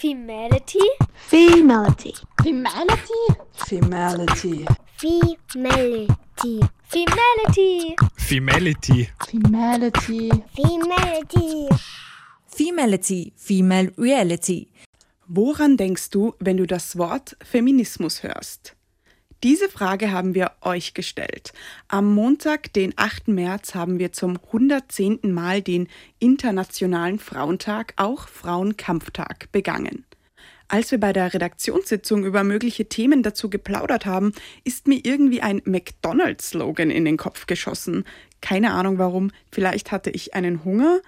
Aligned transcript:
Femality? 0.00 0.80
Femality. 1.28 2.14
Femality? 2.42 3.36
Femality. 3.52 4.64
Femality. 4.96 6.08
Femality. 6.88 6.88
Femality. 6.88 7.92
Femality. 9.28 10.30
Femality. 10.56 11.68
Femality, 12.48 13.32
Female 13.36 13.92
Reality. 13.98 14.68
Woran 15.28 15.76
denkst 15.76 16.08
du, 16.08 16.32
wenn 16.38 16.56
du 16.56 16.66
das 16.66 16.96
Wort 16.96 17.36
Feminismus 17.44 18.22
hörst? 18.22 18.74
Diese 19.42 19.70
Frage 19.70 20.12
haben 20.12 20.34
wir 20.34 20.52
euch 20.60 20.92
gestellt. 20.92 21.54
Am 21.88 22.14
Montag, 22.14 22.74
den 22.74 22.92
8. 22.96 23.28
März, 23.28 23.74
haben 23.74 23.98
wir 23.98 24.12
zum 24.12 24.38
110. 24.48 25.20
Mal 25.32 25.62
den 25.62 25.88
Internationalen 26.18 27.18
Frauentag, 27.18 27.94
auch 27.96 28.28
Frauenkampftag, 28.28 29.50
begangen. 29.50 30.04
Als 30.68 30.90
wir 30.90 31.00
bei 31.00 31.14
der 31.14 31.32
Redaktionssitzung 31.32 32.24
über 32.24 32.44
mögliche 32.44 32.84
Themen 32.90 33.22
dazu 33.22 33.48
geplaudert 33.48 34.04
haben, 34.04 34.34
ist 34.62 34.86
mir 34.86 35.00
irgendwie 35.02 35.40
ein 35.40 35.62
McDonald's-Slogan 35.64 36.90
in 36.90 37.06
den 37.06 37.16
Kopf 37.16 37.46
geschossen. 37.46 38.04
Keine 38.40 38.72
Ahnung 38.72 38.98
warum, 38.98 39.30
vielleicht 39.52 39.92
hatte 39.92 40.10
ich 40.10 40.34
einen 40.34 40.64
Hunger. 40.64 41.00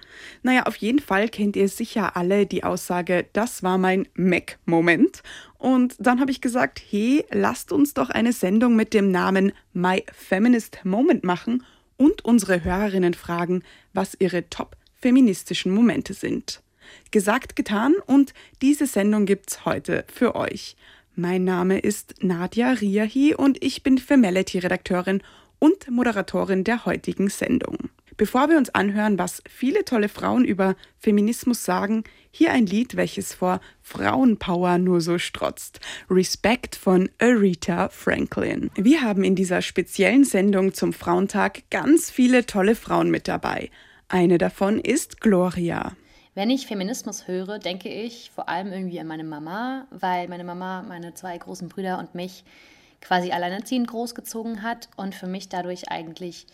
Naja, 0.43 0.63
auf 0.63 0.75
jeden 0.75 0.99
Fall 0.99 1.29
kennt 1.29 1.55
ihr 1.55 1.67
sicher 1.67 2.15
alle 2.15 2.45
die 2.45 2.63
Aussage, 2.63 3.25
das 3.33 3.63
war 3.63 3.77
mein 3.77 4.07
Mac-Moment. 4.13 5.23
Und 5.57 5.95
dann 5.99 6.19
habe 6.19 6.31
ich 6.31 6.41
gesagt, 6.41 6.81
hey, 6.89 7.25
lasst 7.31 7.71
uns 7.71 7.93
doch 7.93 8.09
eine 8.09 8.33
Sendung 8.33 8.75
mit 8.75 8.93
dem 8.93 9.11
Namen 9.11 9.51
My 9.73 10.03
Feminist 10.11 10.79
Moment 10.83 11.23
machen 11.23 11.63
und 11.97 12.23
unsere 12.25 12.63
Hörerinnen 12.63 13.13
fragen, 13.13 13.63
was 13.93 14.15
ihre 14.19 14.49
top 14.49 14.75
feministischen 15.01 15.73
Momente 15.73 16.13
sind. 16.13 16.61
Gesagt, 17.11 17.55
getan 17.55 17.95
und 18.05 18.33
diese 18.61 18.87
Sendung 18.87 19.25
gibt's 19.25 19.65
heute 19.65 20.05
für 20.11 20.35
euch. 20.35 20.75
Mein 21.15 21.43
Name 21.43 21.79
ist 21.79 22.23
Nadja 22.23 22.71
Riahi 22.71 23.35
und 23.35 23.63
ich 23.63 23.83
bin 23.83 23.99
Femality-Redakteurin 23.99 25.21
und 25.63 25.89
Moderatorin 25.89 26.65
der 26.65 26.83
heutigen 26.83 27.29
Sendung. 27.29 27.89
Bevor 28.17 28.49
wir 28.49 28.57
uns 28.57 28.75
anhören, 28.75 29.17
was 29.17 29.41
viele 29.47 29.85
tolle 29.85 30.09
Frauen 30.09 30.43
über 30.43 30.75
Feminismus 30.99 31.63
sagen, 31.63 32.03
hier 32.31 32.51
ein 32.51 32.65
Lied, 32.65 32.97
welches 32.97 33.33
vor 33.33 33.61
Frauenpower 33.81 34.77
nur 34.77 34.99
so 34.99 35.17
strotzt. 35.17 35.79
Respect 36.09 36.75
von 36.75 37.09
Aretha 37.17 37.87
Franklin. 37.87 38.71
Wir 38.75 39.03
haben 39.03 39.23
in 39.23 39.35
dieser 39.35 39.61
speziellen 39.61 40.25
Sendung 40.25 40.73
zum 40.73 40.91
Frauentag 40.91 41.63
ganz 41.69 42.11
viele 42.11 42.45
tolle 42.45 42.75
Frauen 42.75 43.09
mit 43.09 43.29
dabei. 43.29 43.71
Eine 44.09 44.39
davon 44.39 44.79
ist 44.81 45.21
Gloria. 45.21 45.95
Wenn 46.35 46.49
ich 46.49 46.67
Feminismus 46.67 47.29
höre, 47.29 47.57
denke 47.57 47.87
ich 47.87 48.31
vor 48.35 48.49
allem 48.49 48.73
irgendwie 48.73 48.99
an 48.99 49.07
meine 49.07 49.23
Mama, 49.23 49.87
weil 49.91 50.27
meine 50.27 50.43
Mama 50.43 50.83
meine 50.85 51.13
zwei 51.13 51.37
großen 51.37 51.69
Brüder 51.69 51.99
und 51.99 52.15
mich 52.15 52.43
quasi 53.03 53.31
alleinerziehend 53.31 53.87
großgezogen 53.87 54.63
hat 54.63 54.89
und 54.95 55.13
für 55.13 55.27
mich 55.27 55.49
dadurch 55.49 55.91
eigentlich 55.91 56.47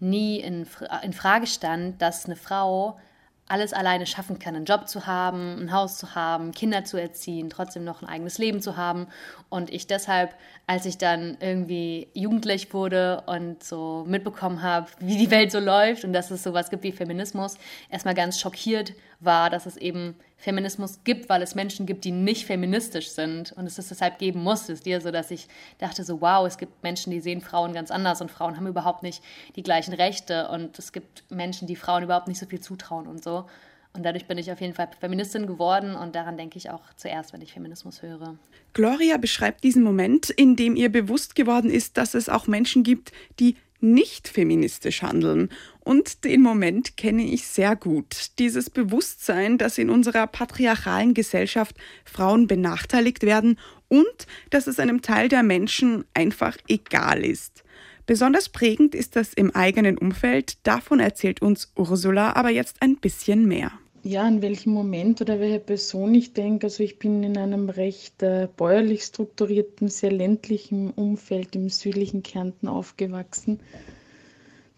nie 0.00 0.40
in, 0.40 0.66
in 1.02 1.12
Frage 1.12 1.46
stand, 1.46 2.02
dass 2.02 2.26
eine 2.26 2.36
Frau 2.36 2.98
alles 3.46 3.72
alleine 3.72 4.06
schaffen 4.06 4.38
kann, 4.38 4.56
einen 4.56 4.64
Job 4.64 4.88
zu 4.88 5.06
haben, 5.06 5.58
ein 5.58 5.72
Haus 5.72 5.98
zu 5.98 6.14
haben, 6.14 6.52
Kinder 6.52 6.84
zu 6.84 6.96
erziehen, 6.96 7.50
trotzdem 7.50 7.84
noch 7.84 8.00
ein 8.00 8.08
eigenes 8.08 8.38
Leben 8.38 8.62
zu 8.62 8.76
haben. 8.76 9.08
Und 9.50 9.70
ich 9.70 9.86
deshalb, 9.86 10.34
als 10.66 10.86
ich 10.86 10.96
dann 10.96 11.36
irgendwie 11.38 12.08
jugendlich 12.14 12.72
wurde 12.72 13.22
und 13.26 13.62
so 13.62 14.04
mitbekommen 14.08 14.62
habe, 14.62 14.88
wie 15.00 15.18
die 15.18 15.30
Welt 15.30 15.52
so 15.52 15.58
läuft 15.58 16.04
und 16.04 16.12
dass 16.14 16.30
es 16.30 16.42
sowas 16.42 16.70
gibt 16.70 16.82
wie 16.82 16.92
Feminismus, 16.92 17.58
erstmal 17.90 18.14
ganz 18.14 18.40
schockiert 18.40 18.94
war, 19.24 19.50
dass 19.50 19.66
es 19.66 19.76
eben 19.76 20.14
Feminismus 20.36 21.00
gibt, 21.04 21.28
weil 21.28 21.42
es 21.42 21.54
Menschen 21.54 21.86
gibt, 21.86 22.04
die 22.04 22.10
nicht 22.10 22.46
feministisch 22.46 23.10
sind 23.10 23.52
und 23.52 23.66
es 23.66 23.78
es 23.78 23.88
deshalb 23.88 24.18
geben 24.18 24.42
muss. 24.42 24.68
Ist 24.68 24.86
dir 24.86 25.00
so, 25.00 25.10
dass 25.10 25.30
ich 25.30 25.48
dachte 25.78 26.04
so, 26.04 26.20
wow, 26.20 26.46
es 26.46 26.58
gibt 26.58 26.82
Menschen, 26.82 27.10
die 27.10 27.20
sehen 27.20 27.40
Frauen 27.40 27.72
ganz 27.72 27.90
anders 27.90 28.20
und 28.20 28.30
Frauen 28.30 28.56
haben 28.56 28.66
überhaupt 28.66 29.02
nicht 29.02 29.22
die 29.56 29.62
gleichen 29.62 29.94
Rechte 29.94 30.48
und 30.48 30.78
es 30.78 30.92
gibt 30.92 31.24
Menschen, 31.30 31.68
die 31.68 31.76
Frauen 31.76 32.02
überhaupt 32.02 32.28
nicht 32.28 32.38
so 32.38 32.46
viel 32.46 32.60
zutrauen 32.60 33.06
und 33.06 33.22
so. 33.22 33.46
Und 33.94 34.04
dadurch 34.04 34.26
bin 34.26 34.38
ich 34.38 34.50
auf 34.50 34.60
jeden 34.60 34.74
Fall 34.74 34.88
Feministin 35.00 35.46
geworden 35.46 35.94
und 35.94 36.14
daran 36.14 36.36
denke 36.36 36.56
ich 36.56 36.70
auch 36.70 36.82
zuerst, 36.96 37.32
wenn 37.32 37.42
ich 37.42 37.52
Feminismus 37.52 38.02
höre. 38.02 38.36
Gloria 38.72 39.18
beschreibt 39.18 39.64
diesen 39.64 39.82
Moment, 39.82 40.30
in 40.30 40.56
dem 40.56 40.76
ihr 40.76 40.90
bewusst 40.90 41.34
geworden 41.34 41.70
ist, 41.70 41.98
dass 41.98 42.14
es 42.14 42.30
auch 42.30 42.46
Menschen 42.46 42.84
gibt, 42.84 43.12
die 43.38 43.56
nicht 43.80 44.28
feministisch 44.28 45.02
handeln. 45.02 45.50
Und 45.84 46.24
den 46.24 46.42
Moment 46.42 46.96
kenne 46.96 47.24
ich 47.24 47.46
sehr 47.46 47.74
gut. 47.76 48.38
Dieses 48.38 48.70
Bewusstsein, 48.70 49.58
dass 49.58 49.78
in 49.78 49.90
unserer 49.90 50.26
patriarchalen 50.26 51.12
Gesellschaft 51.12 51.76
Frauen 52.04 52.46
benachteiligt 52.46 53.24
werden 53.24 53.58
und 53.88 54.26
dass 54.50 54.66
es 54.66 54.78
einem 54.78 55.02
Teil 55.02 55.28
der 55.28 55.42
Menschen 55.42 56.04
einfach 56.14 56.56
egal 56.68 57.24
ist. 57.24 57.64
Besonders 58.06 58.48
prägend 58.48 58.94
ist 58.94 59.16
das 59.16 59.32
im 59.32 59.54
eigenen 59.54 59.98
Umfeld. 59.98 60.58
Davon 60.66 61.00
erzählt 61.00 61.42
uns 61.42 61.72
Ursula 61.76 62.34
aber 62.34 62.50
jetzt 62.50 62.80
ein 62.80 62.96
bisschen 62.96 63.46
mehr 63.46 63.72
ja, 64.04 64.24
an 64.24 64.42
welchem 64.42 64.72
Moment 64.72 65.20
oder 65.20 65.38
welche 65.38 65.60
Person 65.60 66.14
ich 66.14 66.32
denke. 66.32 66.66
Also 66.66 66.82
ich 66.82 66.98
bin 66.98 67.22
in 67.22 67.36
einem 67.36 67.68
recht 67.68 68.22
äh, 68.22 68.48
bäuerlich 68.56 69.04
strukturierten, 69.04 69.88
sehr 69.88 70.10
ländlichen 70.10 70.90
Umfeld 70.90 71.54
im 71.54 71.68
südlichen 71.68 72.22
Kärnten 72.22 72.66
aufgewachsen. 72.68 73.60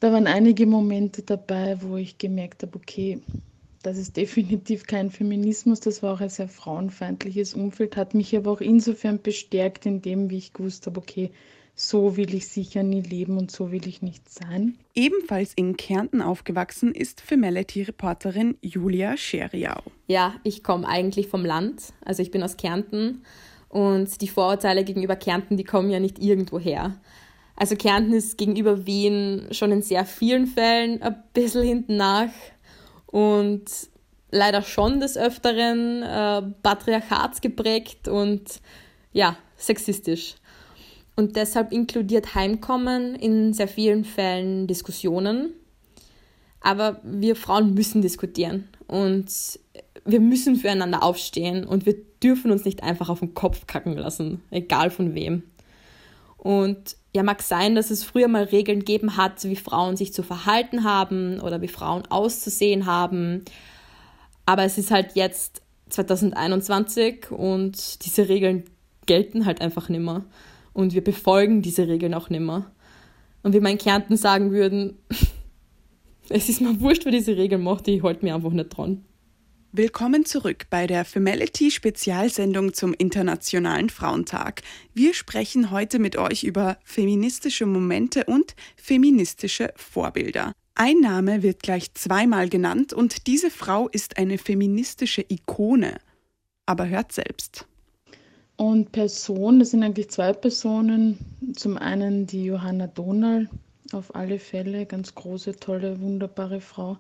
Da 0.05 0.13
waren 0.13 0.27
einige 0.27 0.67
Momente 0.67 1.23
dabei, 1.23 1.79
wo 1.81 1.97
ich 1.97 2.19
gemerkt 2.19 2.63
habe, 2.63 2.77
okay, 2.77 3.23
das 3.83 3.97
ist 3.97 4.15
definitiv 4.19 4.87
kein 4.87 5.11
Feminismus, 5.11 5.81
das 5.81 6.03
war 6.03 6.13
auch 6.13 6.21
ein 6.21 6.29
sehr 6.29 6.47
frauenfeindliches 6.47 7.55
Umfeld, 7.55 7.97
hat 7.97 8.13
mich 8.13 8.37
aber 8.37 8.51
auch 8.51 8.61
insofern 8.61 9.23
bestärkt 9.23 9.87
in 9.87 10.03
dem, 10.03 10.29
wie 10.29 10.37
ich 10.37 10.53
gewusst 10.53 10.87
habe, 10.87 11.01
okay, 11.01 11.31
so 11.75 12.19
will 12.19 12.35
ich 12.35 12.49
sicher 12.49 12.83
nie 12.83 13.01
leben 13.01 13.39
und 13.39 13.51
so 13.51 13.73
will 13.73 13.89
ich 13.89 14.03
nicht 14.03 14.31
sein. 14.31 14.75
Ebenfalls 14.95 15.55
in 15.57 15.79
Kärnten 15.79 16.21
aufgewachsen 16.21 16.95
ist 16.95 17.23
Femality-Reporterin 17.23 18.59
Julia 18.61 19.17
Scheriau. 19.17 19.81
Ja, 20.07 20.35
ich 20.43 20.63
komme 20.63 20.87
eigentlich 20.87 21.29
vom 21.29 21.47
Land, 21.47 21.95
also 22.05 22.21
ich 22.21 22.31
bin 22.31 22.43
aus 22.43 22.59
Kärnten 22.59 23.23
und 23.71 24.21
die 24.21 24.29
Vorurteile 24.29 24.85
gegenüber 24.85 25.17
Kärnten, 25.17 25.57
die 25.57 25.65
kommen 25.65 25.89
ja 25.89 25.99
nicht 25.99 26.19
irgendwo 26.19 26.59
her. 26.59 26.95
Also 27.57 27.77
Kärnten 27.77 28.13
ist 28.15 28.37
gegenüber 28.37 28.87
Wien 28.87 29.47
schon 29.53 29.71
in 29.71 29.83
sehr 29.83 30.05
vielen 30.05 30.47
Fällen 30.47 31.03
ein 31.03 31.23
bisschen 31.33 31.63
hinten 31.63 31.97
nach 31.97 32.31
und 33.07 33.65
leider 34.31 34.63
schon 34.63 34.99
des 34.99 35.17
Öfteren 35.17 36.03
äh, 36.03 36.43
patriarchatsgeprägt 36.63 38.09
und 38.09 38.61
ja, 39.13 39.37
sexistisch. 39.57 40.35
Und 41.17 41.37
deshalb 41.37 41.73
inkludiert 41.73 42.35
Heimkommen 42.35 43.15
in 43.15 43.53
sehr 43.53 43.69
vielen 43.69 44.05
Fällen 44.05 44.67
Diskussionen. 44.67 45.53
Aber 46.61 47.01
wir 47.05 47.37
Frauen 47.37 47.75
müssen 47.75 48.03
diskutieren 48.03 48.69
und 48.89 49.31
wir 50.05 50.21
müssen 50.21 50.57
füreinander 50.57 51.03
aufstehen 51.03 51.65
und 51.65 51.87
wir 51.87 51.95
dürfen 52.23 52.51
uns 52.51 52.65
nicht 52.65 52.83
einfach 52.83 53.09
auf 53.09 53.21
den 53.21 53.35
Kopf 53.35 53.67
kacken 53.67 53.97
lassen, 53.97 54.43
egal 54.51 54.91
von 54.91 55.15
wem. 55.15 55.45
Und 56.37 56.97
ja, 57.15 57.23
mag 57.23 57.43
sein, 57.43 57.75
dass 57.75 57.91
es 57.91 58.03
früher 58.03 58.29
mal 58.29 58.45
Regeln 58.45 58.81
gegeben 58.81 59.17
hat, 59.17 59.45
wie 59.45 59.57
Frauen 59.57 59.97
sich 59.97 60.13
zu 60.13 60.23
verhalten 60.23 60.83
haben 60.83 61.41
oder 61.41 61.63
wie 61.63 61.69
Frauen 61.69 62.03
auszusehen 62.11 62.87
haben. 62.87 63.45
Aber 64.47 64.65
es 64.65 64.79
ist 64.79 64.91
halt 64.91 65.15
jetzt 65.15 65.63
2021 65.91 67.31
und 67.31 68.05
diese 68.05 68.29
Regeln 68.29 68.65
gelten 69.07 69.47
halt 69.47 69.61
einfach 69.61 69.89
nicht 69.89 70.01
mehr 70.01 70.25
und 70.73 70.93
wir 70.93 71.05
befolgen 71.05 71.63
diese 71.63 71.87
Regeln 71.89 72.15
auch 72.15 72.29
nimmer. 72.29 72.71
Und 73.43 73.55
wie 73.55 73.61
mein 73.61 73.79
Kärnten 73.79 74.17
sagen 74.17 74.51
würden, 74.51 74.99
es 76.29 76.49
ist 76.49 76.61
mir 76.61 76.81
wurscht, 76.81 77.05
wer 77.05 77.13
diese 77.13 77.37
Regeln 77.37 77.63
macht, 77.63 77.87
ich 77.89 78.03
halte 78.03 78.25
mir 78.25 78.35
einfach 78.35 78.51
nicht 78.51 78.77
dran. 78.77 79.05
Willkommen 79.77 80.25
zurück 80.25 80.67
bei 80.71 80.87
der 80.87 81.05
Femality 81.05 81.73
Spezialsendung 81.73 82.75
zum 82.75 82.95
Internationalen 82.95 83.91
Frauentag. 83.91 84.63
Wir 84.95 85.15
sprechen 85.15 85.73
heute 85.73 85.99
mit 85.99 86.15
euch 86.17 86.45
über 86.45 86.79
feministische 86.85 87.67
Momente 87.67 88.23
und 88.27 88.55
feministische 88.77 89.73
Vorbilder. 89.75 90.53
Ein 90.77 91.01
Name 91.01 91.43
wird 91.43 91.61
gleich 91.65 91.93
zweimal 91.95 92.49
genannt 92.49 92.93
und 92.93 93.27
diese 93.27 93.51
Frau 93.51 93.89
ist 93.89 94.17
eine 94.17 94.39
feministische 94.39 95.25
Ikone. 95.29 95.97
Aber 96.67 96.89
hört 96.89 97.11
selbst. 97.11 97.67
Und 98.55 98.93
Person, 98.93 99.59
das 99.59 99.73
sind 99.73 99.83
eigentlich 99.83 100.09
zwei 100.09 100.35
Personen. 100.35 101.19
Zum 101.57 101.79
einen 101.79 102.29
die 102.29 102.45
Johanna 102.45 102.87
Donal, 102.87 103.51
auf 103.91 104.15
alle 104.15 104.39
Fälle, 104.39 104.87
ganz 104.87 105.17
große, 105.17 105.57
tolle, 105.57 106.01
wunderbare 106.01 106.61
Frau. 106.61 106.97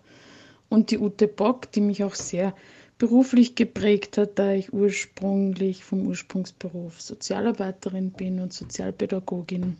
Und 0.68 0.90
die 0.90 0.98
Ute 0.98 1.28
Bock, 1.28 1.70
die 1.72 1.80
mich 1.80 2.04
auch 2.04 2.14
sehr 2.14 2.54
beruflich 2.98 3.54
geprägt 3.54 4.18
hat, 4.18 4.38
da 4.38 4.52
ich 4.52 4.72
ursprünglich 4.72 5.84
vom 5.84 6.06
Ursprungsberuf 6.06 7.00
Sozialarbeiterin 7.00 8.12
bin 8.12 8.40
und 8.40 8.52
Sozialpädagogin. 8.52 9.78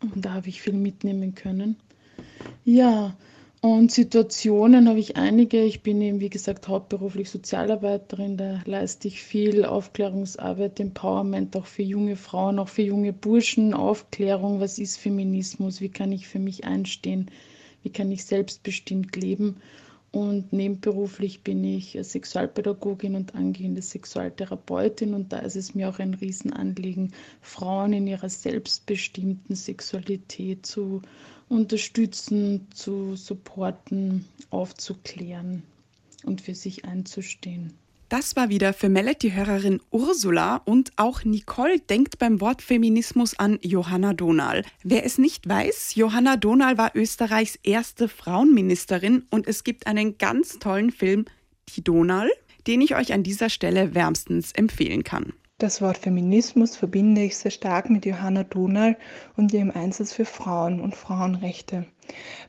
Und 0.00 0.24
da 0.24 0.34
habe 0.34 0.48
ich 0.48 0.62
viel 0.62 0.74
mitnehmen 0.74 1.34
können. 1.34 1.76
Ja, 2.64 3.16
Und 3.64 3.92
Situationen 3.92 4.88
habe 4.88 4.98
ich 4.98 5.16
einige. 5.16 5.62
Ich 5.62 5.84
bin 5.84 6.00
eben, 6.02 6.18
wie 6.18 6.30
gesagt, 6.30 6.66
hauptberuflich 6.66 7.30
Sozialarbeiterin. 7.30 8.36
Da 8.36 8.60
leiste 8.64 9.06
ich 9.06 9.22
viel 9.22 9.64
Aufklärungsarbeit, 9.64 10.80
Empowerment 10.80 11.54
auch 11.56 11.66
für 11.66 11.82
junge 11.84 12.16
Frauen, 12.16 12.58
auch 12.58 12.68
für 12.68 12.82
junge 12.82 13.12
Burschen, 13.12 13.72
Aufklärung, 13.72 14.58
was 14.58 14.80
ist 14.80 14.96
Feminismus, 14.96 15.80
wie 15.80 15.90
kann 15.90 16.10
ich 16.10 16.26
für 16.26 16.40
mich 16.40 16.64
einstehen, 16.64 17.30
wie 17.82 17.90
kann 17.90 18.12
ich 18.12 18.24
selbstbestimmt 18.24 19.16
leben. 19.16 19.56
Und 20.12 20.52
nebenberuflich 20.52 21.40
bin 21.40 21.64
ich 21.64 21.96
Sexualpädagogin 22.00 23.14
und 23.16 23.34
angehende 23.34 23.80
Sexualtherapeutin. 23.80 25.14
Und 25.14 25.32
da 25.32 25.38
ist 25.38 25.56
es 25.56 25.74
mir 25.74 25.88
auch 25.88 25.98
ein 25.98 26.12
Riesenanliegen, 26.12 27.14
Frauen 27.40 27.94
in 27.94 28.06
ihrer 28.06 28.28
selbstbestimmten 28.28 29.56
Sexualität 29.56 30.66
zu 30.66 31.00
unterstützen, 31.48 32.66
zu 32.74 33.16
supporten, 33.16 34.26
aufzuklären 34.50 35.62
und 36.24 36.42
für 36.42 36.54
sich 36.54 36.84
einzustehen. 36.84 37.72
Das 38.12 38.36
war 38.36 38.50
wieder 38.50 38.74
für 38.74 38.90
Melody-Hörerin 38.90 39.80
Ursula 39.90 40.60
und 40.66 40.92
auch 40.96 41.24
Nicole 41.24 41.80
denkt 41.80 42.18
beim 42.18 42.42
Wort 42.42 42.60
Feminismus 42.60 43.38
an 43.38 43.58
Johanna 43.62 44.12
Donal. 44.12 44.66
Wer 44.84 45.06
es 45.06 45.16
nicht 45.16 45.48
weiß, 45.48 45.94
Johanna 45.94 46.36
Donal 46.36 46.76
war 46.76 46.90
Österreichs 46.94 47.58
erste 47.62 48.08
Frauenministerin 48.08 49.24
und 49.30 49.46
es 49.46 49.64
gibt 49.64 49.86
einen 49.86 50.18
ganz 50.18 50.58
tollen 50.58 50.90
Film, 50.90 51.24
Die 51.70 51.82
Donal, 51.82 52.30
den 52.66 52.82
ich 52.82 52.94
euch 52.96 53.14
an 53.14 53.22
dieser 53.22 53.48
Stelle 53.48 53.94
wärmstens 53.94 54.52
empfehlen 54.52 55.04
kann. 55.04 55.32
Das 55.56 55.80
Wort 55.80 55.96
Feminismus 55.96 56.76
verbinde 56.76 57.22
ich 57.22 57.38
sehr 57.38 57.50
stark 57.50 57.88
mit 57.88 58.04
Johanna 58.04 58.44
Donal 58.44 58.98
und 59.38 59.54
ihrem 59.54 59.70
Einsatz 59.70 60.12
für 60.12 60.26
Frauen 60.26 60.80
und 60.80 60.94
Frauenrechte. 60.94 61.86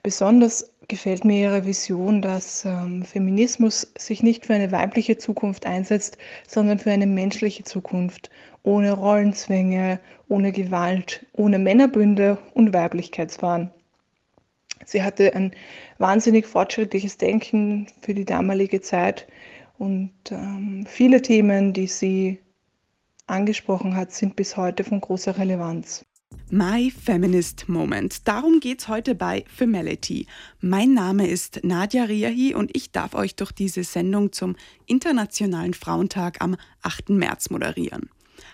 Besonders 0.02 0.73
gefällt 0.94 1.26
mir 1.26 1.42
ihre 1.42 1.66
Vision, 1.66 2.22
dass 2.22 2.66
ähm, 2.66 3.02
Feminismus 3.02 3.92
sich 3.98 4.22
nicht 4.22 4.46
für 4.46 4.54
eine 4.54 4.72
weibliche 4.72 5.18
Zukunft 5.18 5.66
einsetzt, 5.66 6.20
sondern 6.48 6.78
für 6.78 6.92
eine 6.92 7.08
menschliche 7.08 7.64
Zukunft, 7.64 8.30
ohne 8.62 8.92
Rollenzwänge, 8.92 10.00
ohne 10.28 10.52
Gewalt, 10.52 11.26
ohne 11.34 11.58
Männerbünde 11.58 12.38
und 12.54 12.74
Weiblichkeitswahn. 12.74 13.72
Sie 14.86 15.02
hatte 15.02 15.34
ein 15.34 15.56
wahnsinnig 15.98 16.46
fortschrittliches 16.46 17.18
Denken 17.18 17.88
für 18.02 18.14
die 18.14 18.26
damalige 18.26 18.80
Zeit 18.80 19.26
und 19.80 20.14
ähm, 20.30 20.86
viele 20.88 21.24
Themen, 21.24 21.74
die 21.74 21.88
sie 21.88 22.40
angesprochen 23.26 23.96
hat, 23.96 24.12
sind 24.12 24.36
bis 24.36 24.58
heute 24.58 24.84
von 24.84 25.02
großer 25.02 25.40
Relevanz. 25.40 26.06
My 26.50 26.92
Feminist 26.92 27.68
Moment. 27.68 28.28
Darum 28.28 28.60
geht's 28.60 28.88
heute 28.88 29.16
bei 29.16 29.44
Femality. 29.48 30.28
Mein 30.62 30.94
Name 30.94 31.28
ist 31.28 31.64
Nadja 31.64 32.04
Riahi 32.04 32.54
und 32.54 32.76
ich 32.76 32.92
darf 32.92 33.16
euch 33.16 33.36
durch 33.36 33.52
diese 33.52 33.84
Sendung 33.84 34.32
zum 34.32 34.56
Internationalen 34.86 35.74
Frauentag 35.74 36.42
am 36.42 36.56
8. 36.84 37.10
März 37.10 37.50
moderieren. 37.50 38.10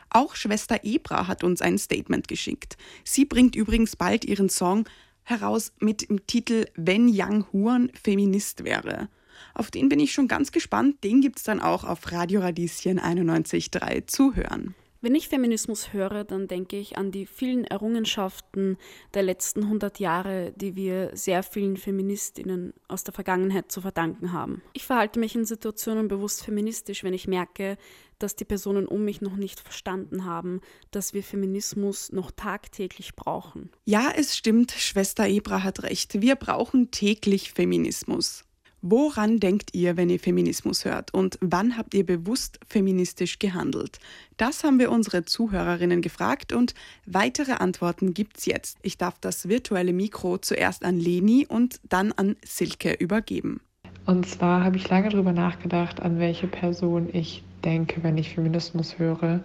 Auch 0.09 0.35
Schwester 0.35 0.79
Ebra 0.83 1.27
hat 1.27 1.43
uns 1.43 1.61
ein 1.61 1.77
Statement 1.77 2.27
geschickt. 2.27 2.77
Sie 3.03 3.25
bringt 3.25 3.55
übrigens 3.55 3.95
bald 3.95 4.25
ihren 4.25 4.49
Song 4.49 4.87
heraus 5.23 5.73
mit 5.79 6.09
dem 6.09 6.25
Titel 6.25 6.65
Wenn 6.75 7.09
Young 7.13 7.45
Huan 7.51 7.91
Feminist 8.01 8.63
wäre. 8.63 9.09
Auf 9.53 9.71
den 9.71 9.89
bin 9.89 9.99
ich 9.99 10.13
schon 10.13 10.27
ganz 10.27 10.51
gespannt. 10.51 11.03
Den 11.03 11.21
gibt 11.21 11.39
es 11.39 11.43
dann 11.43 11.59
auch 11.59 11.83
auf 11.83 12.11
Radio 12.11 12.41
Radieschen 12.41 12.99
91.3 12.99 14.07
zu 14.07 14.35
hören. 14.35 14.75
Wenn 15.01 15.15
ich 15.15 15.29
Feminismus 15.29 15.93
höre, 15.93 16.25
dann 16.25 16.47
denke 16.47 16.77
ich 16.77 16.97
an 16.97 17.11
die 17.11 17.25
vielen 17.25 17.63
Errungenschaften 17.63 18.77
der 19.13 19.23
letzten 19.23 19.63
100 19.63 19.99
Jahre, 19.99 20.51
die 20.57 20.75
wir 20.75 21.11
sehr 21.13 21.41
vielen 21.41 21.77
Feministinnen 21.77 22.73
aus 22.89 23.05
der 23.05 23.13
Vergangenheit 23.13 23.71
zu 23.71 23.79
verdanken 23.79 24.33
haben. 24.33 24.61
Ich 24.73 24.85
verhalte 24.85 25.21
mich 25.21 25.35
in 25.35 25.45
Situationen 25.45 26.09
bewusst 26.09 26.43
feministisch, 26.43 27.05
wenn 27.05 27.13
ich 27.13 27.27
merke, 27.29 27.77
dass 28.17 28.35
die 28.35 28.43
Personen 28.43 28.87
um 28.87 29.05
mich 29.05 29.21
noch 29.21 29.37
nicht 29.37 29.61
verstanden 29.61 30.25
haben, 30.25 30.59
dass 30.91 31.13
wir 31.13 31.23
Feminismus 31.23 32.11
noch 32.11 32.31
tagtäglich 32.31 33.15
brauchen. 33.15 33.71
Ja, 33.85 34.11
es 34.13 34.35
stimmt, 34.35 34.71
Schwester 34.73 35.27
Ebra 35.27 35.63
hat 35.63 35.83
recht. 35.83 36.21
Wir 36.21 36.35
brauchen 36.35 36.91
täglich 36.91 37.53
Feminismus. 37.53 38.43
Woran 38.81 39.39
denkt 39.39 39.73
ihr, 39.73 39.97
wenn 39.97 40.09
ihr 40.09 40.19
Feminismus 40.19 40.85
hört? 40.85 41.13
Und 41.13 41.37
wann 41.41 41.75
habt 41.77 41.93
ihr 41.93 42.05
bewusst 42.05 42.59
feministisch 42.67 43.39
gehandelt? 43.39 43.99
Das 44.37 44.63
haben 44.63 44.79
wir 44.79 44.91
unsere 44.91 45.25
Zuhörerinnen 45.25 46.01
gefragt 46.01 46.53
und 46.53 46.73
weitere 47.05 47.53
Antworten 47.53 48.13
gibt's 48.13 48.45
jetzt. 48.45 48.77
Ich 48.81 48.97
darf 48.97 49.19
das 49.19 49.49
virtuelle 49.49 49.91
Mikro 49.91 50.37
zuerst 50.37 50.85
an 50.85 50.99
Leni 50.99 51.45
und 51.47 51.81
dann 51.89 52.13
an 52.13 52.37
Silke 52.45 52.93
übergeben. 52.93 53.59
Und 54.05 54.27
zwar 54.27 54.63
habe 54.63 54.77
ich 54.77 54.89
lange 54.89 55.09
darüber 55.09 55.33
nachgedacht, 55.33 56.01
an 56.01 56.19
welche 56.19 56.47
Person 56.47 57.09
ich 57.11 57.43
denke, 57.63 58.01
wenn 58.01 58.17
ich 58.17 58.33
Feminismus 58.33 58.97
höre 58.97 59.41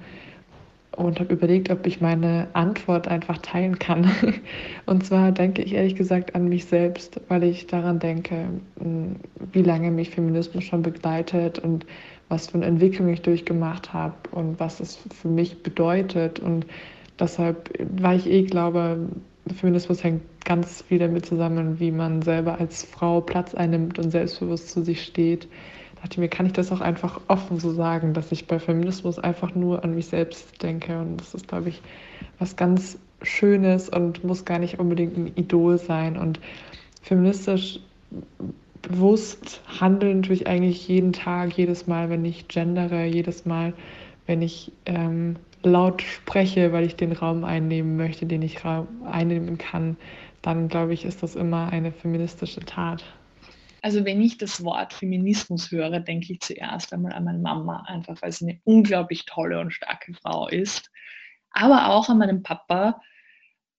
und 0.96 1.20
habe 1.20 1.35
überlegt, 1.35 1.70
ob 1.70 1.87
ich 1.87 2.00
meine 2.00 2.49
Antwort 2.52 3.08
einfach 3.08 3.38
teilen 3.38 3.79
kann. 3.79 4.11
Und 4.87 5.05
zwar 5.05 5.32
denke 5.32 5.62
ich 5.62 5.75
ehrlich 5.75 5.94
gesagt 5.94 6.35
an 6.35 6.49
mich 6.49 6.64
selbst, 6.67 7.20
weil 7.29 7.43
ich 7.44 7.67
daran 7.67 7.99
denke, 7.99 8.49
wie 9.52 9.62
lange 9.62 9.91
mich 9.91 10.11
Feminismus 10.11 10.64
schon 10.64 10.82
begleitet 10.82 11.58
und 11.58 11.87
was 12.29 12.49
für 12.49 12.56
eine 12.56 12.67
Entwicklung 12.67 13.08
ich 13.08 13.23
durchgemacht 13.23 13.93
habe 13.93 14.14
und 14.32 14.58
was 14.61 14.81
es 14.81 14.99
für 15.20 15.29
mich 15.29 15.62
bedeutet. 15.62 16.41
Und 16.41 16.67
deshalb, 17.19 17.70
weil 17.96 18.19
ich 18.19 18.31
eh 18.31 18.43
glaube, 18.43 19.08
Feminismus 19.56 20.02
hängt 20.02 20.23
ganz 20.44 20.82
viel 20.82 20.99
damit 20.99 21.26
zusammen, 21.26 21.79
wie 21.81 21.91
man 21.91 22.23
selber 22.23 22.58
als 22.58 22.85
Frau 22.85 23.20
Platz 23.20 23.55
einnimmt 23.55 23.99
und 23.99 24.11
selbstbewusst 24.11 24.70
zu 24.70 24.82
sich 24.82 25.02
steht 25.02 25.49
dachte 26.04 26.20
mir, 26.20 26.28
kann 26.28 26.44
ich 26.44 26.52
das 26.52 26.70
auch 26.70 26.82
einfach 26.82 27.18
offen 27.28 27.58
so 27.58 27.72
sagen, 27.72 28.12
dass 28.12 28.30
ich 28.30 28.46
bei 28.46 28.58
Feminismus 28.58 29.18
einfach 29.18 29.54
nur 29.54 29.82
an 29.84 29.94
mich 29.94 30.06
selbst 30.06 30.62
denke. 30.62 30.98
Und 30.98 31.16
das 31.16 31.32
ist, 31.32 31.48
glaube 31.48 31.70
ich, 31.70 31.80
was 32.38 32.56
ganz 32.56 32.98
Schönes 33.22 33.88
und 33.88 34.22
muss 34.22 34.44
gar 34.44 34.58
nicht 34.58 34.78
unbedingt 34.78 35.16
ein 35.16 35.32
Idol 35.34 35.78
sein. 35.78 36.18
Und 36.18 36.40
feministisch 37.00 37.80
bewusst 38.82 39.62
handeln 39.80 40.22
tue 40.22 40.34
ich 40.34 40.46
eigentlich 40.46 40.86
jeden 40.88 41.14
Tag, 41.14 41.56
jedes 41.56 41.86
Mal, 41.86 42.10
wenn 42.10 42.26
ich 42.26 42.48
gendere, 42.48 43.06
jedes 43.06 43.46
Mal, 43.46 43.72
wenn 44.26 44.42
ich 44.42 44.72
ähm, 44.84 45.36
laut 45.62 46.02
spreche, 46.02 46.74
weil 46.74 46.84
ich 46.84 46.96
den 46.96 47.12
Raum 47.12 47.44
einnehmen 47.44 47.96
möchte, 47.96 48.26
den 48.26 48.42
ich 48.42 48.58
einnehmen 49.06 49.56
kann, 49.56 49.96
dann 50.42 50.68
glaube 50.68 50.92
ich, 50.92 51.06
ist 51.06 51.22
das 51.22 51.34
immer 51.34 51.72
eine 51.72 51.92
feministische 51.92 52.60
Tat. 52.60 53.02
Also 53.84 54.06
wenn 54.06 54.22
ich 54.22 54.38
das 54.38 54.64
Wort 54.64 54.94
Feminismus 54.94 55.70
höre, 55.70 56.00
denke 56.00 56.32
ich 56.32 56.40
zuerst 56.40 56.94
einmal 56.94 57.12
an 57.12 57.25
meine 57.25 57.38
Mama, 57.38 57.82
einfach 57.86 58.22
weil 58.22 58.32
sie 58.32 58.48
eine 58.48 58.60
unglaublich 58.64 59.26
tolle 59.26 59.60
und 59.60 59.72
starke 59.75 60.14
Frau 60.14 60.48
ist. 60.48 60.91
Aber 61.50 61.91
auch 61.91 62.08
an 62.08 62.17
meinen 62.17 62.43
Papa, 62.43 63.03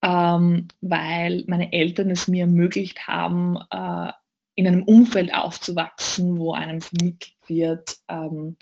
ähm, 0.04 0.68
weil 0.80 1.42
meine 1.48 1.72
Eltern 1.72 2.08
es 2.10 2.28
mir 2.28 2.42
ermöglicht 2.42 3.08
haben, 3.08 3.58
äh, 3.72 4.12
in 4.54 4.68
einem 4.68 4.84
Umfeld 4.84 5.34
aufzuwachsen, 5.34 6.38
wo 6.38 6.52
einem 6.52 6.80
vermittelt 6.82 7.34
wird, 7.48 7.96
ähm, 8.06 8.56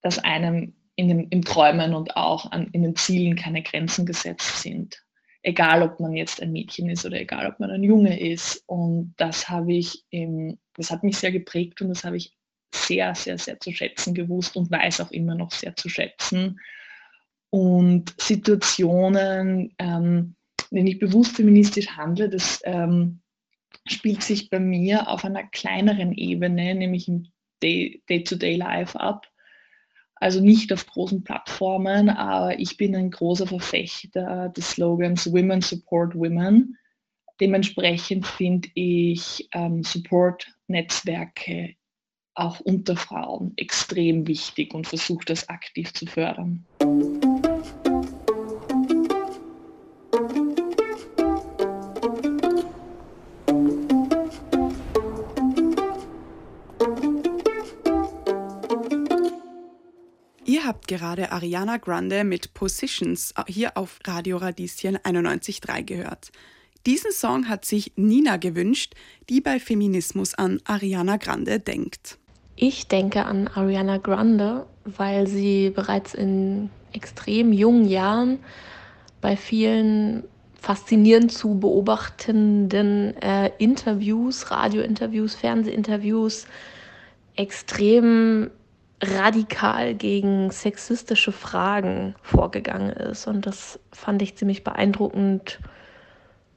dass 0.00 0.18
einem 0.18 0.76
in 0.94 1.28
im 1.28 1.44
Träumen 1.44 1.92
und 1.92 2.16
auch 2.16 2.50
an, 2.52 2.68
in 2.68 2.82
den 2.82 2.96
Zielen 2.96 3.36
keine 3.36 3.62
Grenzen 3.62 4.06
gesetzt 4.06 4.62
sind 4.62 5.05
egal 5.46 5.82
ob 5.82 6.00
man 6.00 6.12
jetzt 6.12 6.42
ein 6.42 6.50
Mädchen 6.50 6.90
ist 6.90 7.06
oder 7.06 7.20
egal 7.20 7.46
ob 7.46 7.60
man 7.60 7.70
ein 7.70 7.84
Junge 7.84 8.18
ist. 8.18 8.64
Und 8.66 9.14
das 9.16 9.48
habe 9.48 9.74
ich, 9.74 10.04
das 10.74 10.90
hat 10.90 11.04
mich 11.04 11.16
sehr 11.16 11.30
geprägt 11.30 11.80
und 11.80 11.88
das 11.88 12.02
habe 12.02 12.16
ich 12.16 12.36
sehr, 12.74 13.14
sehr, 13.14 13.38
sehr 13.38 13.60
zu 13.60 13.70
schätzen 13.70 14.12
gewusst 14.12 14.56
und 14.56 14.70
weiß 14.70 15.00
auch 15.00 15.12
immer 15.12 15.36
noch 15.36 15.52
sehr 15.52 15.76
zu 15.76 15.88
schätzen. 15.88 16.58
Und 17.50 18.12
Situationen, 18.20 19.72
ähm, 19.78 20.34
wenn 20.72 20.88
ich 20.88 20.98
bewusst 20.98 21.36
feministisch 21.36 21.90
handle, 21.96 22.28
das 22.28 22.60
ähm, 22.64 23.20
spielt 23.86 24.24
sich 24.24 24.50
bei 24.50 24.58
mir 24.58 25.08
auf 25.08 25.24
einer 25.24 25.44
kleineren 25.44 26.12
Ebene, 26.12 26.74
nämlich 26.74 27.06
im 27.06 27.28
Day-to-Day-Life 27.62 28.98
ab. 28.98 29.28
Also 30.18 30.40
nicht 30.40 30.72
auf 30.72 30.86
großen 30.86 31.22
Plattformen, 31.24 32.08
aber 32.08 32.58
ich 32.58 32.76
bin 32.76 32.96
ein 32.96 33.10
großer 33.10 33.46
Verfechter 33.46 34.48
des 34.56 34.70
Slogans 34.70 35.30
Women 35.30 35.60
Support 35.60 36.14
Women. 36.14 36.78
Dementsprechend 37.38 38.26
finde 38.26 38.70
ich 38.74 39.48
ähm, 39.52 39.82
Support-Netzwerke 39.82 41.74
auch 42.34 42.60
unter 42.60 42.96
Frauen 42.96 43.52
extrem 43.56 44.26
wichtig 44.26 44.72
und 44.74 44.86
versuche 44.86 45.24
das 45.26 45.48
aktiv 45.48 45.92
zu 45.92 46.06
fördern. 46.06 46.64
Gerade 60.86 61.32
Ariana 61.32 61.76
Grande 61.76 62.24
mit 62.24 62.54
Positions 62.54 63.34
hier 63.46 63.76
auf 63.76 63.98
Radio 64.04 64.36
Radieschen 64.38 64.98
91.3 64.98 65.82
gehört. 65.82 66.30
Diesen 66.86 67.10
Song 67.12 67.48
hat 67.48 67.64
sich 67.64 67.92
Nina 67.96 68.36
gewünscht, 68.36 68.94
die 69.28 69.40
bei 69.40 69.58
Feminismus 69.58 70.34
an 70.34 70.60
Ariana 70.64 71.16
Grande 71.16 71.58
denkt. 71.58 72.18
Ich 72.54 72.86
denke 72.88 73.24
an 73.26 73.48
Ariana 73.48 73.98
Grande, 73.98 74.66
weil 74.84 75.26
sie 75.26 75.70
bereits 75.70 76.14
in 76.14 76.70
extrem 76.92 77.52
jungen 77.52 77.86
Jahren 77.86 78.38
bei 79.20 79.36
vielen 79.36 80.24
faszinierend 80.60 81.32
zu 81.32 81.58
beobachtenden 81.58 83.16
äh, 83.20 83.50
Interviews, 83.58 84.50
Radiointerviews, 84.50 85.34
Fernsehinterviews 85.34 86.46
extrem 87.36 88.50
radikal 89.02 89.94
gegen 89.94 90.50
sexistische 90.50 91.32
Fragen 91.32 92.14
vorgegangen 92.22 92.90
ist. 92.90 93.26
Und 93.26 93.46
das 93.46 93.78
fand 93.92 94.22
ich 94.22 94.36
ziemlich 94.36 94.64
beeindruckend 94.64 95.58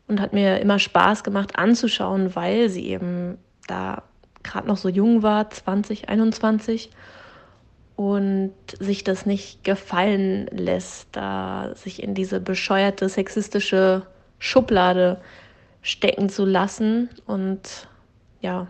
und 0.07 0.21
hat 0.21 0.33
mir 0.33 0.59
immer 0.59 0.79
Spaß 0.79 1.23
gemacht 1.23 1.57
anzuschauen, 1.57 2.35
weil 2.35 2.69
sie 2.69 2.87
eben 2.87 3.37
da 3.67 4.03
gerade 4.43 4.67
noch 4.67 4.77
so 4.77 4.89
jung 4.89 5.21
war, 5.21 5.49
20, 5.49 6.09
21 6.09 6.89
und 7.95 8.53
sich 8.79 9.03
das 9.03 9.25
nicht 9.25 9.63
gefallen 9.63 10.47
lässt, 10.51 11.09
da 11.11 11.71
sich 11.75 12.01
in 12.01 12.15
diese 12.15 12.39
bescheuerte 12.39 13.09
sexistische 13.09 14.05
Schublade 14.39 15.19
stecken 15.81 16.29
zu 16.29 16.45
lassen 16.45 17.09
und 17.25 17.89
ja, 18.41 18.67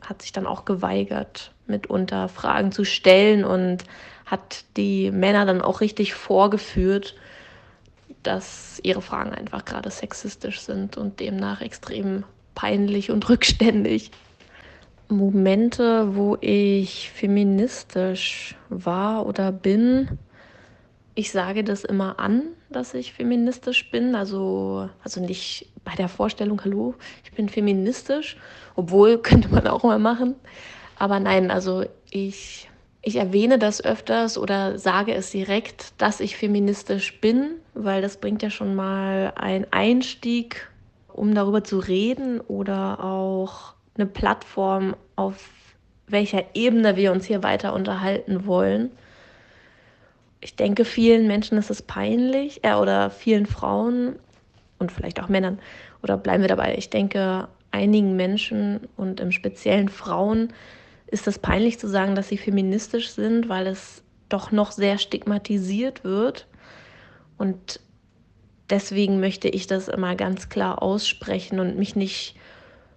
hat 0.00 0.22
sich 0.22 0.32
dann 0.32 0.46
auch 0.46 0.64
geweigert, 0.64 1.53
mitunter 1.66 2.28
Fragen 2.28 2.72
zu 2.72 2.84
stellen 2.84 3.44
und 3.44 3.84
hat 4.26 4.64
die 4.76 5.10
Männer 5.10 5.46
dann 5.46 5.60
auch 5.60 5.80
richtig 5.80 6.14
vorgeführt, 6.14 7.14
dass 8.22 8.80
ihre 8.82 9.02
Fragen 9.02 9.32
einfach 9.32 9.64
gerade 9.64 9.90
sexistisch 9.90 10.60
sind 10.60 10.96
und 10.96 11.20
demnach 11.20 11.60
extrem 11.60 12.24
peinlich 12.54 13.10
und 13.10 13.28
rückständig. 13.28 14.10
Momente, 15.08 16.16
wo 16.16 16.36
ich 16.40 17.10
feministisch 17.10 18.56
war 18.70 19.26
oder 19.26 19.52
bin. 19.52 20.18
Ich 21.14 21.30
sage 21.30 21.62
das 21.62 21.84
immer 21.84 22.18
an, 22.18 22.42
dass 22.70 22.94
ich 22.94 23.12
feministisch 23.12 23.90
bin. 23.90 24.14
Also, 24.14 24.88
also 25.02 25.20
nicht 25.20 25.68
bei 25.84 25.94
der 25.94 26.08
Vorstellung, 26.08 26.60
hallo, 26.64 26.94
ich 27.22 27.32
bin 27.32 27.48
feministisch, 27.48 28.38
obwohl 28.74 29.18
könnte 29.22 29.48
man 29.48 29.66
auch 29.66 29.84
mal 29.84 29.98
machen. 29.98 30.34
Aber 30.98 31.20
nein, 31.20 31.50
also 31.50 31.84
ich, 32.10 32.68
ich 33.02 33.16
erwähne 33.16 33.58
das 33.58 33.84
öfters 33.84 34.38
oder 34.38 34.78
sage 34.78 35.14
es 35.14 35.30
direkt, 35.30 36.00
dass 36.00 36.20
ich 36.20 36.36
feministisch 36.36 37.20
bin, 37.20 37.56
weil 37.74 38.02
das 38.02 38.18
bringt 38.18 38.42
ja 38.42 38.50
schon 38.50 38.74
mal 38.74 39.32
einen 39.36 39.66
Einstieg, 39.70 40.68
um 41.08 41.34
darüber 41.34 41.64
zu 41.64 41.78
reden 41.78 42.40
oder 42.40 43.02
auch 43.02 43.74
eine 43.96 44.06
Plattform, 44.06 44.96
auf 45.16 45.50
welcher 46.06 46.44
Ebene 46.54 46.96
wir 46.96 47.12
uns 47.12 47.24
hier 47.24 47.42
weiter 47.42 47.72
unterhalten 47.72 48.46
wollen. 48.46 48.90
Ich 50.40 50.56
denke, 50.56 50.84
vielen 50.84 51.26
Menschen 51.26 51.56
ist 51.56 51.70
es 51.70 51.80
peinlich, 51.80 52.62
äh, 52.64 52.74
oder 52.74 53.10
vielen 53.10 53.46
Frauen 53.46 54.16
und 54.78 54.92
vielleicht 54.92 55.20
auch 55.20 55.28
Männern, 55.28 55.58
oder 56.02 56.18
bleiben 56.18 56.42
wir 56.42 56.48
dabei, 56.48 56.74
ich 56.76 56.90
denke, 56.90 57.48
einigen 57.70 58.14
Menschen 58.14 58.88
und 58.96 59.20
im 59.20 59.32
speziellen 59.32 59.88
Frauen 59.88 60.52
ist 61.14 61.28
es 61.28 61.38
peinlich 61.38 61.78
zu 61.78 61.88
sagen, 61.88 62.16
dass 62.16 62.28
sie 62.28 62.36
feministisch 62.36 63.10
sind, 63.10 63.48
weil 63.48 63.68
es 63.68 64.02
doch 64.28 64.50
noch 64.50 64.72
sehr 64.72 64.98
stigmatisiert 64.98 66.02
wird. 66.02 66.48
Und 67.38 67.78
deswegen 68.68 69.20
möchte 69.20 69.48
ich 69.48 69.68
das 69.68 69.86
immer 69.86 70.16
ganz 70.16 70.48
klar 70.48 70.82
aussprechen 70.82 71.60
und 71.60 71.78
mich 71.78 71.94
nicht 71.94 72.34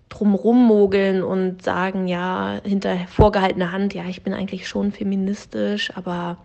drumrum 0.09 0.65
mogeln 0.65 1.21
und 1.21 1.62
sagen, 1.62 2.07
ja, 2.07 2.59
hinter 2.63 2.97
vorgehaltener 3.07 3.71
Hand, 3.71 3.93
ja, 3.93 4.05
ich 4.09 4.24
bin 4.24 4.33
eigentlich 4.33 4.67
schon 4.67 4.91
feministisch, 4.91 5.91
aber 5.95 6.38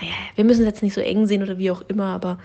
naja, 0.00 0.14
wir 0.34 0.44
müssen 0.44 0.62
es 0.62 0.66
jetzt 0.66 0.82
nicht 0.82 0.94
so 0.94 1.00
eng 1.00 1.26
sehen 1.26 1.42
oder 1.42 1.58
wie 1.58 1.70
auch 1.70 1.82
immer, 1.82 2.06
aber 2.06 2.38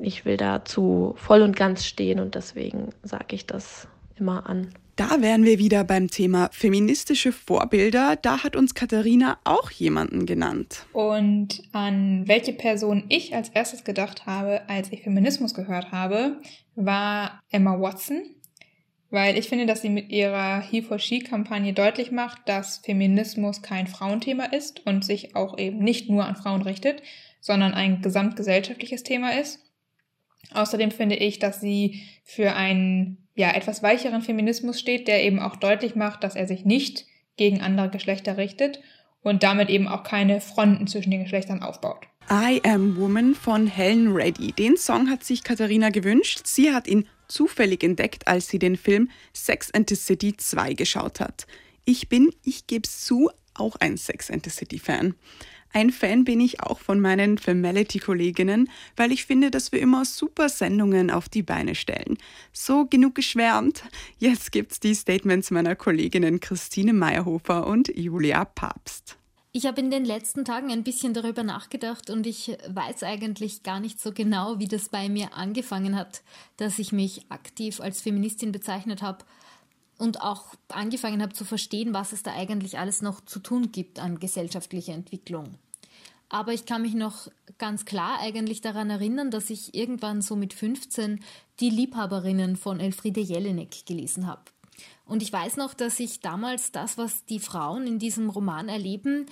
ich 0.00 0.24
will 0.24 0.36
dazu 0.36 1.14
voll 1.16 1.42
und 1.42 1.54
ganz 1.54 1.84
stehen 1.84 2.18
und 2.18 2.34
deswegen 2.34 2.90
sage 3.04 3.36
ich 3.36 3.46
das 3.46 3.86
immer 4.16 4.48
an. 4.48 4.70
Da 4.96 5.20
wären 5.20 5.44
wir 5.44 5.58
wieder 5.58 5.84
beim 5.84 6.08
Thema 6.08 6.48
feministische 6.52 7.30
Vorbilder. 7.30 8.16
Da 8.16 8.42
hat 8.42 8.56
uns 8.56 8.74
Katharina 8.74 9.38
auch 9.44 9.70
jemanden 9.70 10.24
genannt. 10.24 10.86
Und 10.92 11.62
an 11.72 12.26
welche 12.26 12.54
Person 12.54 13.04
ich 13.08 13.34
als 13.34 13.50
erstes 13.50 13.84
gedacht 13.84 14.26
habe, 14.26 14.68
als 14.68 14.90
ich 14.90 15.02
Feminismus 15.02 15.52
gehört 15.52 15.92
habe, 15.92 16.40
war 16.74 17.42
Emma 17.50 17.78
Watson 17.78 18.22
weil 19.10 19.38
ich 19.38 19.48
finde, 19.48 19.66
dass 19.66 19.82
sie 19.82 19.88
mit 19.88 20.10
ihrer 20.10 20.60
He 20.60 20.82
for 20.82 20.98
She-Kampagne 20.98 21.72
deutlich 21.72 22.10
macht, 22.10 22.40
dass 22.46 22.78
Feminismus 22.78 23.62
kein 23.62 23.86
Frauenthema 23.86 24.44
ist 24.44 24.84
und 24.84 25.04
sich 25.04 25.36
auch 25.36 25.58
eben 25.58 25.78
nicht 25.78 26.10
nur 26.10 26.26
an 26.26 26.36
Frauen 26.36 26.62
richtet, 26.62 27.02
sondern 27.40 27.72
ein 27.72 28.02
gesamtgesellschaftliches 28.02 29.04
Thema 29.04 29.38
ist. 29.38 29.60
Außerdem 30.52 30.90
finde 30.90 31.16
ich, 31.16 31.38
dass 31.38 31.60
sie 31.60 32.02
für 32.24 32.54
einen 32.54 33.25
ja 33.36 33.52
etwas 33.52 33.82
weicheren 33.82 34.22
Feminismus 34.22 34.80
steht, 34.80 35.06
der 35.06 35.22
eben 35.22 35.38
auch 35.38 35.56
deutlich 35.56 35.94
macht, 35.94 36.24
dass 36.24 36.34
er 36.34 36.48
sich 36.48 36.64
nicht 36.64 37.06
gegen 37.36 37.60
andere 37.60 37.90
Geschlechter 37.90 38.36
richtet 38.36 38.80
und 39.22 39.42
damit 39.42 39.68
eben 39.68 39.86
auch 39.86 40.02
keine 40.02 40.40
Fronten 40.40 40.86
zwischen 40.86 41.10
den 41.10 41.22
Geschlechtern 41.22 41.62
aufbaut. 41.62 42.06
I 42.30 42.60
Am 42.64 42.96
Woman 42.96 43.34
von 43.34 43.68
Helen 43.68 44.12
Reddy. 44.12 44.52
Den 44.52 44.76
Song 44.76 45.08
hat 45.08 45.22
sich 45.22 45.44
Katharina 45.44 45.90
gewünscht. 45.90 46.40
Sie 46.44 46.72
hat 46.72 46.88
ihn 46.88 47.06
zufällig 47.28 47.84
entdeckt, 47.84 48.26
als 48.26 48.48
sie 48.48 48.58
den 48.58 48.76
Film 48.76 49.10
Sex 49.32 49.70
and 49.72 49.88
the 49.88 49.94
City 49.94 50.36
2 50.36 50.72
geschaut 50.72 51.20
hat. 51.20 51.46
Ich 51.84 52.08
bin, 52.08 52.34
ich 52.42 52.66
gebe 52.66 52.88
zu, 52.88 53.30
auch 53.54 53.76
ein 53.76 53.96
Sex 53.96 54.30
and 54.30 54.44
the 54.44 54.50
City 54.50 54.78
Fan. 54.78 55.14
Ein 55.72 55.90
Fan 55.90 56.24
bin 56.24 56.40
ich 56.40 56.62
auch 56.62 56.78
von 56.78 57.00
meinen 57.00 57.38
Femality-Kolleginnen, 57.38 58.70
weil 58.96 59.12
ich 59.12 59.26
finde, 59.26 59.50
dass 59.50 59.72
wir 59.72 59.80
immer 59.80 60.04
super 60.04 60.48
Sendungen 60.48 61.10
auf 61.10 61.28
die 61.28 61.42
Beine 61.42 61.74
stellen. 61.74 62.16
So 62.52 62.86
genug 62.86 63.14
geschwärmt. 63.14 63.82
Jetzt 64.18 64.52
gibt's 64.52 64.80
die 64.80 64.94
Statements 64.94 65.50
meiner 65.50 65.76
Kolleginnen 65.76 66.40
Christine 66.40 66.92
Meyerhofer 66.92 67.66
und 67.66 67.88
Julia 67.94 68.44
Papst. 68.44 69.18
Ich 69.56 69.64
habe 69.64 69.80
in 69.80 69.90
den 69.90 70.04
letzten 70.04 70.44
Tagen 70.44 70.70
ein 70.70 70.84
bisschen 70.84 71.14
darüber 71.14 71.42
nachgedacht 71.42 72.10
und 72.10 72.26
ich 72.26 72.54
weiß 72.68 73.02
eigentlich 73.04 73.62
gar 73.62 73.80
nicht 73.80 73.98
so 73.98 74.12
genau, 74.12 74.58
wie 74.58 74.68
das 74.68 74.90
bei 74.90 75.08
mir 75.08 75.32
angefangen 75.32 75.96
hat, 75.96 76.22
dass 76.58 76.78
ich 76.78 76.92
mich 76.92 77.22
aktiv 77.30 77.80
als 77.80 78.02
Feministin 78.02 78.52
bezeichnet 78.52 79.00
habe 79.00 79.24
und 79.98 80.20
auch 80.20 80.54
angefangen 80.68 81.22
habe 81.22 81.32
zu 81.32 81.44
verstehen, 81.44 81.94
was 81.94 82.12
es 82.12 82.22
da 82.22 82.32
eigentlich 82.32 82.78
alles 82.78 83.02
noch 83.02 83.20
zu 83.24 83.38
tun 83.38 83.72
gibt 83.72 83.98
an 83.98 84.18
gesellschaftlicher 84.18 84.92
Entwicklung. 84.92 85.54
Aber 86.28 86.52
ich 86.52 86.66
kann 86.66 86.82
mich 86.82 86.94
noch 86.94 87.28
ganz 87.58 87.84
klar 87.84 88.18
eigentlich 88.20 88.60
daran 88.60 88.90
erinnern, 88.90 89.30
dass 89.30 89.48
ich 89.48 89.74
irgendwann 89.74 90.22
so 90.22 90.34
mit 90.34 90.54
15 90.54 91.20
die 91.60 91.70
Liebhaberinnen 91.70 92.56
von 92.56 92.80
Elfriede 92.80 93.20
Jelinek 93.20 93.86
gelesen 93.86 94.26
habe. 94.26 94.42
Und 95.06 95.22
ich 95.22 95.32
weiß 95.32 95.56
noch, 95.56 95.72
dass 95.72 96.00
ich 96.00 96.20
damals 96.20 96.72
das, 96.72 96.98
was 96.98 97.24
die 97.26 97.38
Frauen 97.38 97.86
in 97.86 97.98
diesem 97.98 98.28
Roman 98.28 98.68
erleben, 98.68 99.26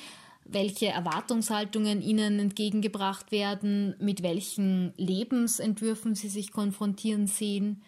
welche 0.45 0.87
Erwartungshaltungen 0.87 2.01
ihnen 2.01 2.39
entgegengebracht 2.39 3.33
werden, 3.33 3.97
mit 3.99 4.23
welchen 4.23 4.93
Lebensentwürfen 4.97 6.15
sie 6.15 6.29
sich 6.29 6.53
konfrontieren 6.53 7.27
sehen, 7.27 7.83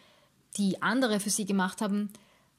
die 0.56 0.82
andere 0.82 1.20
für 1.20 1.30
sie 1.30 1.44
gemacht 1.44 1.80
haben, 1.80 2.10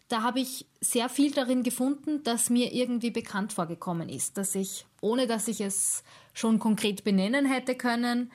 da 0.07 0.21
habe 0.21 0.39
ich 0.39 0.65
sehr 0.79 1.09
viel 1.09 1.31
darin 1.31 1.63
gefunden, 1.63 2.23
das 2.23 2.49
mir 2.49 2.73
irgendwie 2.73 3.11
bekannt 3.11 3.53
vorgekommen 3.53 4.09
ist, 4.09 4.37
dass 4.37 4.55
ich, 4.55 4.85
ohne 5.01 5.27
dass 5.27 5.47
ich 5.47 5.61
es 5.61 6.03
schon 6.33 6.59
konkret 6.59 7.03
benennen 7.03 7.45
hätte 7.45 7.75
können, 7.75 8.31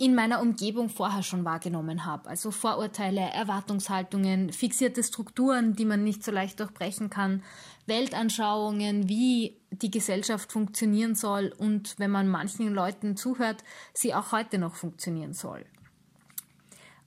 in 0.00 0.14
meiner 0.14 0.40
Umgebung 0.40 0.88
vorher 0.88 1.22
schon 1.22 1.44
wahrgenommen 1.44 2.06
habe. 2.06 2.26
Also 2.28 2.50
Vorurteile, 2.50 3.20
Erwartungshaltungen, 3.20 4.50
fixierte 4.50 5.02
Strukturen, 5.02 5.76
die 5.76 5.84
man 5.84 6.02
nicht 6.02 6.24
so 6.24 6.32
leicht 6.32 6.58
durchbrechen 6.58 7.10
kann, 7.10 7.42
Weltanschauungen, 7.86 9.10
wie 9.10 9.58
die 9.70 9.90
Gesellschaft 9.90 10.50
funktionieren 10.52 11.14
soll 11.14 11.52
und 11.56 11.96
wenn 11.98 12.10
man 12.10 12.28
manchen 12.28 12.72
Leuten 12.72 13.16
zuhört, 13.16 13.62
sie 13.92 14.14
auch 14.14 14.32
heute 14.32 14.58
noch 14.58 14.74
funktionieren 14.74 15.34
soll. 15.34 15.66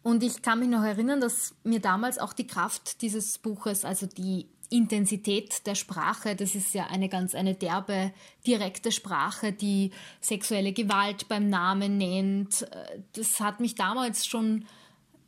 Und 0.04 0.22
ich 0.22 0.42
kann 0.42 0.60
mich 0.60 0.68
noch 0.68 0.84
erinnern, 0.84 1.22
dass 1.22 1.56
mir 1.64 1.80
damals 1.80 2.20
auch 2.20 2.34
die 2.34 2.46
Kraft 2.46 3.02
dieses 3.02 3.38
Buches, 3.38 3.86
also 3.86 4.06
die 4.06 4.48
Intensität 4.70 5.66
der 5.66 5.76
Sprache, 5.76 6.36
das 6.36 6.56
ist 6.56 6.74
ja 6.74 6.88
eine 6.88 7.08
ganz 7.08 7.36
eine 7.36 7.56
derbe, 7.56 8.12
direkte 8.46 8.92
Sprache, 8.92 9.54
die 9.54 9.92
sexuelle 10.20 10.74
Gewalt 10.74 11.28
beim 11.30 11.48
Namen 11.50 11.98
nennt. 11.98 12.66
Das 13.14 13.40
hat 13.40 13.60
mich 13.60 13.76
damals 13.76 14.26
schon 14.26 14.66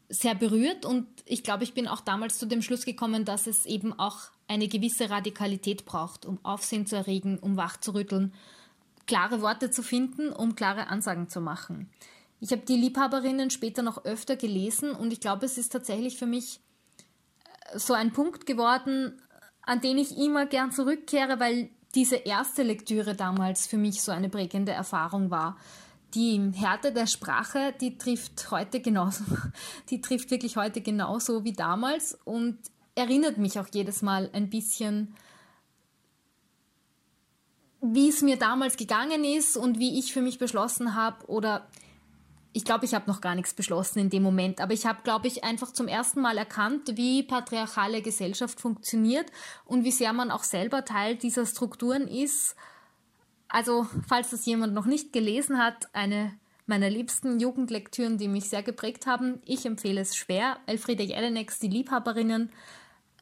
sehr 0.10 0.36
berührt 0.36 0.86
und 0.86 1.08
ich 1.26 1.44
glaube, 1.44 1.64
ich 1.64 1.74
bin 1.74 1.88
auch 1.88 2.02
damals 2.02 2.38
zu 2.38 2.46
dem 2.46 2.62
Schluss 2.62 2.86
gekommen, 2.86 3.24
dass 3.24 3.48
es 3.48 3.66
eben 3.66 3.98
auch 3.98 4.18
eine 4.48 4.68
gewisse 4.68 5.10
Radikalität 5.10 5.86
braucht, 5.86 6.26
um 6.26 6.44
Aufsehen 6.44 6.86
zu 6.86 6.96
erregen, 6.96 7.40
um 7.40 7.56
wach 7.56 7.78
zu 7.78 7.94
rütteln, 7.94 8.34
klare 9.08 9.42
Worte 9.42 9.72
zu 9.72 9.84
finden, 9.84 10.32
um 10.32 10.56
klare 10.56 10.88
Ansagen 10.88 11.30
zu 11.30 11.42
machen. 11.42 11.90
Ich 12.40 12.52
habe 12.52 12.64
die 12.64 12.76
Liebhaberinnen 12.76 13.50
später 13.50 13.82
noch 13.82 14.06
öfter 14.06 14.36
gelesen 14.36 14.92
und 14.92 15.14
ich 15.14 15.20
glaube, 15.20 15.46
es 15.46 15.58
ist 15.58 15.72
tatsächlich 15.72 16.18
für 16.18 16.26
mich 16.26 16.60
äh, 17.72 17.80
so 17.80 17.94
ein 17.94 18.12
Punkt 18.12 18.46
geworden, 18.46 19.22
an 19.62 19.82
den 19.82 19.98
ich 19.98 20.18
immer 20.18 20.46
gern 20.46 20.72
zurückkehre, 20.72 21.40
weil 21.40 21.70
diese 21.96 22.18
erste 22.18 22.64
Lektüre 22.64 23.16
damals 23.16 23.68
für 23.68 23.78
mich 23.78 24.02
so 24.02 24.12
eine 24.12 24.30
prägende 24.30 24.74
Erfahrung 24.74 25.32
war. 25.32 25.58
Die 26.14 26.52
Härte 26.54 26.92
der 26.92 27.08
Sprache, 27.08 27.74
die 27.80 27.98
trifft 27.98 28.52
heute 28.52 28.82
genauso, 28.82 29.24
die 29.90 30.02
trifft 30.02 30.30
wirklich 30.30 30.58
heute 30.58 30.82
genauso 30.82 31.44
wie 31.44 31.54
damals 31.54 32.18
und 32.26 32.60
erinnert 32.96 33.38
mich 33.38 33.60
auch 33.60 33.68
jedes 33.74 34.02
Mal 34.02 34.30
ein 34.34 34.50
bisschen, 34.50 35.16
wie 37.82 38.10
es 38.10 38.22
mir 38.22 38.38
damals 38.38 38.78
gegangen 38.78 39.24
ist 39.24 39.58
und 39.58 39.80
wie 39.80 40.00
ich 40.00 40.14
für 40.14 40.22
mich 40.22 40.38
beschlossen 40.38 40.96
habe 40.96 41.26
oder 41.28 41.68
ich 42.56 42.64
glaube, 42.64 42.86
ich 42.86 42.94
habe 42.94 43.12
noch 43.12 43.20
gar 43.20 43.36
nichts 43.36 43.54
beschlossen 43.54 44.00
in 44.00 44.10
dem 44.10 44.24
Moment, 44.24 44.62
aber 44.62 44.72
ich 44.72 44.86
habe, 44.86 45.00
glaube 45.04 45.28
ich, 45.28 45.44
einfach 45.44 45.74
zum 45.74 45.90
ersten 45.90 46.22
Mal 46.22 46.38
erkannt, 46.38 46.96
wie 46.96 47.22
patriarchale 47.22 48.02
Gesellschaft 48.02 48.62
funktioniert 48.62 49.30
und 49.66 49.84
wie 49.84 49.92
sehr 49.92 50.14
man 50.14 50.32
auch 50.32 50.44
selber 50.44 50.86
Teil 50.86 51.18
dieser 51.18 51.46
Strukturen 51.46 52.08
ist. 52.08 52.56
Also, 53.50 53.88
falls 54.08 54.30
das 54.30 54.46
jemand 54.46 54.74
noch 54.74 54.86
nicht 54.86 55.12
gelesen 55.12 55.58
hat, 55.58 55.94
eine 55.94 56.32
meiner 56.66 56.90
liebsten 56.90 57.42
Jugendlektüren, 57.42 58.18
die 58.18 58.30
mich 58.30 58.50
sehr 58.50 58.64
geprägt 58.64 59.06
haben. 59.06 59.42
Ich 59.46 59.66
empfehle 59.66 60.00
es 60.00 60.16
schwer. 60.16 60.58
Elfriede 60.66 61.04
Jelinek, 61.04 61.52
Die 61.60 61.68
Liebhaberinnen. 61.68 62.52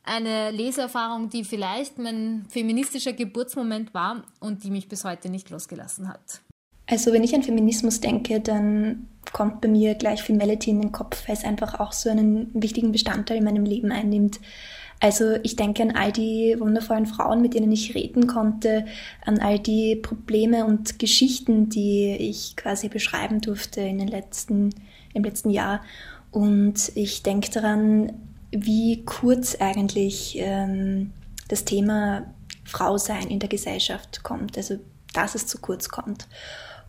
Eine 0.04 0.52
Leseerfahrung, 0.52 1.30
die 1.30 1.44
vielleicht 1.44 1.98
mein 1.98 2.46
feministischer 2.50 3.14
Geburtsmoment 3.14 3.96
war 3.96 4.24
und 4.40 4.64
die 4.64 4.70
mich 4.72 4.88
bis 4.88 5.04
heute 5.04 5.28
nicht 5.30 5.50
losgelassen 5.50 6.08
hat. 6.08 6.42
Also 6.86 7.14
wenn 7.14 7.24
ich 7.24 7.34
an 7.34 7.44
Feminismus 7.44 8.02
denke, 8.02 8.40
dann 8.40 9.08
kommt 9.32 9.62
bei 9.62 9.68
mir 9.68 9.96
gleich 9.96 10.22
Femality 10.22 10.72
in 10.72 10.82
den 10.82 10.92
Kopf, 10.92 11.28
weil 11.28 11.36
es 11.36 11.46
einfach 11.46 11.80
auch 11.80 11.94
so 11.94 12.10
einen 12.10 12.50
wichtigen 12.54 12.92
Bestandteil 12.92 13.38
in 13.38 13.44
meinem 13.44 13.66
Leben 13.66 13.92
einnimmt. 13.92 14.40
Also 15.00 15.36
ich 15.44 15.56
denke 15.56 15.84
an 15.84 15.92
all 15.92 16.12
die 16.12 16.56
wundervollen 16.60 17.06
Frauen, 17.06 17.42
mit 17.42 17.54
denen 17.54 17.72
ich 17.72 17.94
reden 17.94 18.28
konnte, 18.28 18.86
an 19.26 19.40
all 19.40 19.60
die 19.60 19.98
Probleme 19.98 20.66
und 20.66 20.98
Geschichten, 20.98 21.68
die 21.68 22.16
ich 22.18 22.56
quasi 22.56 22.88
beschreiben 22.88 23.42
durfte 23.42 23.82
in 23.82 23.98
den 23.98 24.08
letzten, 24.08 24.70
im 25.14 25.24
letzten 25.24 25.50
Jahr. 25.50 25.82
Und 26.32 26.92
ich 26.96 27.22
denke 27.22 27.52
daran, 27.52 28.14
wie 28.52 29.04
kurz 29.04 29.56
eigentlich 29.60 30.38
ähm, 30.40 31.12
das 31.48 31.66
Thema 31.66 32.26
Frausein 32.64 33.30
in 33.30 33.40
der 33.40 33.50
Gesellschaft 33.50 34.24
kommt, 34.24 34.58
also 34.58 34.78
dass 35.14 35.36
es 35.36 35.48
zu 35.48 35.60
kurz 35.60 35.90
kommt. 35.90 36.28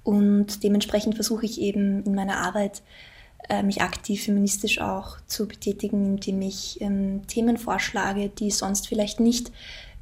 Und 0.04 0.62
dementsprechend 0.62 1.16
versuche 1.16 1.46
ich 1.46 1.60
eben 1.60 2.04
in 2.04 2.14
meiner 2.14 2.36
Arbeit, 2.36 2.82
äh, 3.48 3.62
mich 3.62 3.82
aktiv 3.82 4.24
feministisch 4.24 4.80
auch 4.80 5.18
zu 5.26 5.48
betätigen, 5.48 6.16
indem 6.16 6.42
ich 6.42 6.80
ähm, 6.80 7.26
Themen 7.26 7.56
vorschlage, 7.58 8.28
die 8.28 8.50
sonst 8.50 8.88
vielleicht 8.88 9.20
nicht 9.20 9.50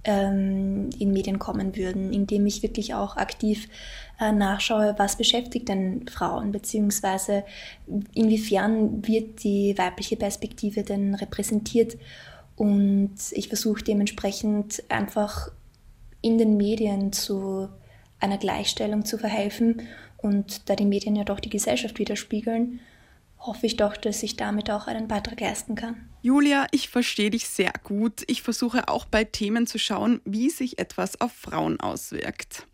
ähm, 0.05 0.91
in 0.99 1.13
Medien 1.13 1.39
kommen 1.39 1.77
würden, 1.77 2.13
indem 2.13 2.47
ich 2.47 2.63
wirklich 2.63 2.95
auch 2.95 3.17
aktiv 3.17 3.69
äh, 4.21 4.33
nachschaue, 4.33 4.95
was 4.99 5.17
beschäftigt 5.17 5.69
denn 5.69 6.07
Frauen, 6.09 6.53
beziehungsweise 6.53 7.45
inwiefern 8.15 9.07
wird 9.07 9.43
die 9.45 9.77
weibliche 9.77 10.17
Perspektive 10.17 10.83
denn 10.83 11.15
repräsentiert. 11.15 11.97
Und 12.57 13.15
ich 13.33 13.49
versuche 13.49 13.83
dementsprechend 13.83 14.83
einfach 14.89 15.51
in 16.21 16.39
den 16.39 16.57
Medien 16.57 17.13
zu 17.13 17.69
einer 18.23 18.39
Gleichstellung 18.39 19.05
zu 19.05 19.19
verhelfen. 19.19 19.83
Und 20.17 20.69
da 20.69 20.77
die 20.77 20.87
Medien 20.87 21.17
ja 21.17 21.25
doch 21.25 21.41
die 21.41 21.51
Gesellschaft 21.51 21.99
widerspiegeln, 21.99 22.81
hoffe 23.39 23.67
ich 23.67 23.77
doch, 23.77 23.97
dass 23.97 24.23
ich 24.23 24.37
damit 24.37 24.71
auch 24.71 24.87
einen 24.87 25.09
Beitrag 25.09 25.41
leisten 25.41 25.75
kann. 25.75 26.09
Julia, 26.23 26.67
ich 26.71 26.89
verstehe 26.89 27.31
dich 27.31 27.49
sehr 27.49 27.73
gut. 27.83 28.23
Ich 28.29 28.43
versuche 28.43 28.89
auch 28.89 29.05
bei 29.05 29.25
Themen 29.25 29.67
zu 29.67 29.79
schauen, 29.79 30.21
wie 30.25 30.51
sich 30.51 30.79
etwas 30.79 31.21
auf 31.21 31.33
Frauen 31.33 31.81
auswirkt. 31.81 32.67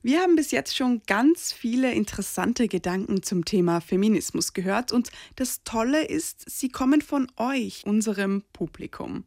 Wir 0.00 0.20
haben 0.20 0.36
bis 0.36 0.52
jetzt 0.52 0.76
schon 0.76 1.02
ganz 1.06 1.52
viele 1.52 1.92
interessante 1.92 2.68
Gedanken 2.68 3.22
zum 3.22 3.44
Thema 3.44 3.80
Feminismus 3.80 4.54
gehört 4.54 4.92
und 4.92 5.10
das 5.34 5.64
Tolle 5.64 6.04
ist, 6.04 6.48
sie 6.48 6.68
kommen 6.68 7.02
von 7.02 7.26
euch, 7.36 7.82
unserem 7.84 8.44
Publikum. 8.52 9.24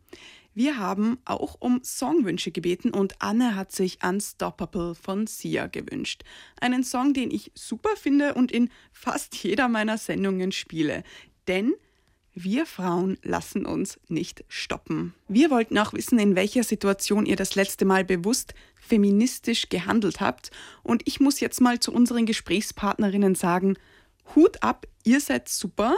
Wir 0.54 0.78
haben 0.78 1.18
auch 1.24 1.56
um 1.60 1.82
Songwünsche 1.84 2.52
gebeten 2.52 2.92
und 2.92 3.16
Anne 3.20 3.56
hat 3.56 3.72
sich 3.72 4.00
Unstoppable 4.04 4.96
von 4.96 5.26
Sia 5.26 5.68
gewünscht. 5.68 6.24
Einen 6.60 6.84
Song, 6.84 7.14
den 7.14 7.32
ich 7.32 7.52
super 7.56 7.96
finde 7.96 8.34
und 8.34 8.52
in 8.52 8.70
fast 8.92 9.36
jeder 9.36 9.70
meiner 9.70 9.98
Sendungen 9.98 10.52
spiele. 10.52 11.04
Denn 11.48 11.74
wir 12.34 12.66
Frauen 12.66 13.18
lassen 13.24 13.66
uns 13.66 14.00
nicht 14.08 14.44
stoppen. 14.48 15.14
Wir 15.28 15.50
wollten 15.52 15.78
auch 15.78 15.94
wissen, 15.94 16.20
in 16.20 16.36
welcher 16.36 16.64
Situation 16.64 17.26
ihr 17.26 17.36
das 17.36 17.56
letzte 17.56 17.86
Mal 17.86 18.06
bewusst 18.06 18.54
feministisch 18.76 19.70
gehandelt 19.70 20.22
habt. 20.22 20.52
Und 20.82 21.04
ich 21.06 21.20
muss 21.20 21.40
jetzt 21.40 21.62
mal 21.62 21.80
zu 21.80 21.94
unseren 21.94 22.26
Gesprächspartnerinnen 22.26 23.36
sagen, 23.36 23.78
Hut 24.36 24.64
ab, 24.64 24.88
ihr 25.04 25.20
seid 25.20 25.50
super. 25.50 25.98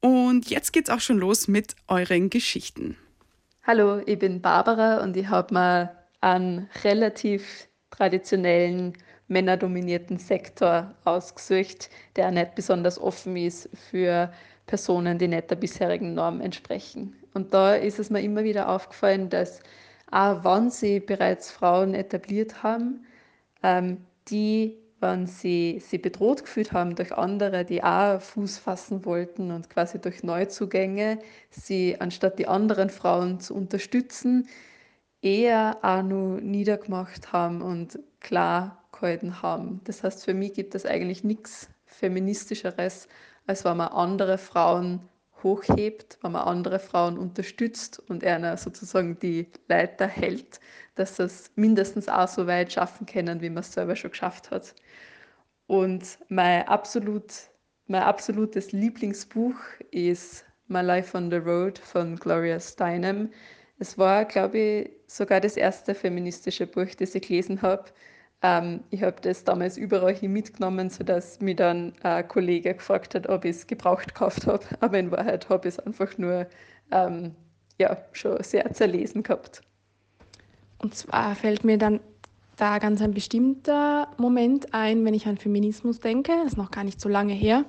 Und 0.00 0.48
jetzt 0.48 0.72
geht's 0.72 0.88
auch 0.88 1.00
schon 1.00 1.18
los 1.18 1.46
mit 1.46 1.76
euren 1.88 2.30
Geschichten. 2.30 2.96
Hallo, 3.72 4.00
ich 4.04 4.18
bin 4.18 4.42
Barbara 4.42 5.00
und 5.00 5.16
ich 5.16 5.28
habe 5.28 5.54
mir 5.54 5.90
einen 6.20 6.68
relativ 6.82 7.68
traditionellen, 7.92 8.94
männerdominierten 9.28 10.18
Sektor 10.18 10.92
ausgesucht, 11.04 11.88
der 12.16 12.32
nicht 12.32 12.56
besonders 12.56 12.98
offen 13.00 13.36
ist 13.36 13.68
für 13.72 14.32
Personen, 14.66 15.18
die 15.18 15.28
nicht 15.28 15.52
der 15.52 15.54
bisherigen 15.54 16.14
Norm 16.14 16.40
entsprechen. 16.40 17.14
Und 17.32 17.54
da 17.54 17.76
ist 17.76 18.00
es 18.00 18.10
mir 18.10 18.22
immer 18.22 18.42
wieder 18.42 18.68
aufgefallen, 18.68 19.28
dass 19.28 19.60
auch 20.10 20.42
wenn 20.42 20.68
sie 20.70 20.98
bereits 20.98 21.52
Frauen 21.52 21.94
etabliert 21.94 22.64
haben, 22.64 23.06
ähm, 23.62 23.98
die 24.30 24.79
wenn 25.00 25.26
sie 25.26 25.80
sich 25.80 26.00
bedroht 26.02 26.44
gefühlt 26.44 26.72
haben 26.72 26.94
durch 26.94 27.12
andere, 27.12 27.64
die 27.64 27.82
auch 27.82 28.20
Fuß 28.20 28.58
fassen 28.58 29.04
wollten 29.04 29.50
und 29.50 29.70
quasi 29.70 30.00
durch 30.00 30.22
Neuzugänge, 30.22 31.18
sie 31.50 32.00
anstatt 32.00 32.38
die 32.38 32.46
anderen 32.48 32.90
Frauen 32.90 33.40
zu 33.40 33.54
unterstützen, 33.54 34.48
eher 35.22 35.78
auch 35.82 36.02
nur 36.02 36.40
niedergemacht 36.40 37.32
haben 37.32 37.62
und 37.62 37.98
klar 38.20 38.84
gehalten 38.92 39.42
haben. 39.42 39.80
Das 39.84 40.04
heißt, 40.04 40.24
für 40.24 40.34
mich 40.34 40.54
gibt 40.54 40.74
es 40.74 40.86
eigentlich 40.86 41.24
nichts 41.24 41.68
Feministischeres, 41.86 43.08
als 43.46 43.64
wenn 43.64 43.76
man 43.76 43.88
andere 43.88 44.38
Frauen 44.38 45.00
hochhebt, 45.42 46.18
wenn 46.22 46.32
man 46.32 46.46
andere 46.46 46.78
Frauen 46.78 47.18
unterstützt 47.18 48.02
und 48.08 48.24
einer 48.24 48.56
sozusagen 48.56 49.18
die 49.18 49.48
Leiter 49.68 50.06
hält, 50.06 50.60
dass 51.00 51.16
sie 51.16 51.24
es 51.24 51.50
mindestens 51.56 52.08
auch 52.08 52.28
so 52.28 52.46
weit 52.46 52.72
schaffen 52.72 53.06
können, 53.06 53.40
wie 53.40 53.50
man 53.50 53.62
es 53.62 53.72
selber 53.72 53.96
schon 53.96 54.10
geschafft 54.10 54.50
hat. 54.50 54.74
Und 55.66 56.18
mein, 56.28 56.66
absolut, 56.68 57.32
mein 57.86 58.02
absolutes 58.02 58.72
Lieblingsbuch 58.72 59.54
ist 59.90 60.44
My 60.68 60.80
Life 60.82 61.16
on 61.16 61.30
the 61.30 61.36
Road 61.38 61.78
von 61.78 62.16
Gloria 62.16 62.60
Steinem. 62.60 63.30
Es 63.78 63.96
war, 63.98 64.24
glaube 64.24 64.58
ich, 64.58 64.90
sogar 65.06 65.40
das 65.40 65.56
erste 65.56 65.94
feministische 65.94 66.66
Buch, 66.66 66.94
das 66.98 67.14
ich 67.14 67.22
gelesen 67.22 67.62
habe. 67.62 67.84
Ähm, 68.42 68.84
ich 68.90 69.02
habe 69.02 69.20
das 69.22 69.44
damals 69.44 69.76
überall 69.76 70.14
hin 70.14 70.32
mitgenommen, 70.32 70.90
sodass 70.90 71.40
mich 71.40 71.56
dann 71.56 71.94
ein 72.02 72.26
Kollege 72.28 72.74
gefragt 72.74 73.14
hat, 73.14 73.28
ob 73.28 73.44
ich 73.44 73.56
es 73.56 73.66
gebraucht 73.66 74.08
gekauft 74.08 74.46
habe. 74.46 74.64
Aber 74.80 74.98
in 74.98 75.10
Wahrheit 75.10 75.48
habe 75.48 75.68
ich 75.68 75.74
es 75.76 75.80
einfach 75.80 76.16
nur 76.18 76.46
ähm, 76.92 77.34
ja, 77.78 77.96
schon 78.12 78.42
sehr 78.42 78.72
zerlesen 78.72 79.22
gehabt. 79.22 79.62
Und 80.82 80.94
zwar 80.94 81.34
fällt 81.34 81.64
mir 81.64 81.78
dann 81.78 82.00
da 82.56 82.78
ganz 82.78 83.00
ein 83.00 83.12
bestimmter 83.12 84.08
Moment 84.18 84.74
ein, 84.74 85.04
wenn 85.04 85.14
ich 85.14 85.26
an 85.26 85.38
Feminismus 85.38 86.00
denke. 86.00 86.32
Das 86.42 86.52
ist 86.52 86.58
noch 86.58 86.70
gar 86.70 86.84
nicht 86.84 87.00
so 87.00 87.08
lange 87.08 87.32
her. 87.32 87.64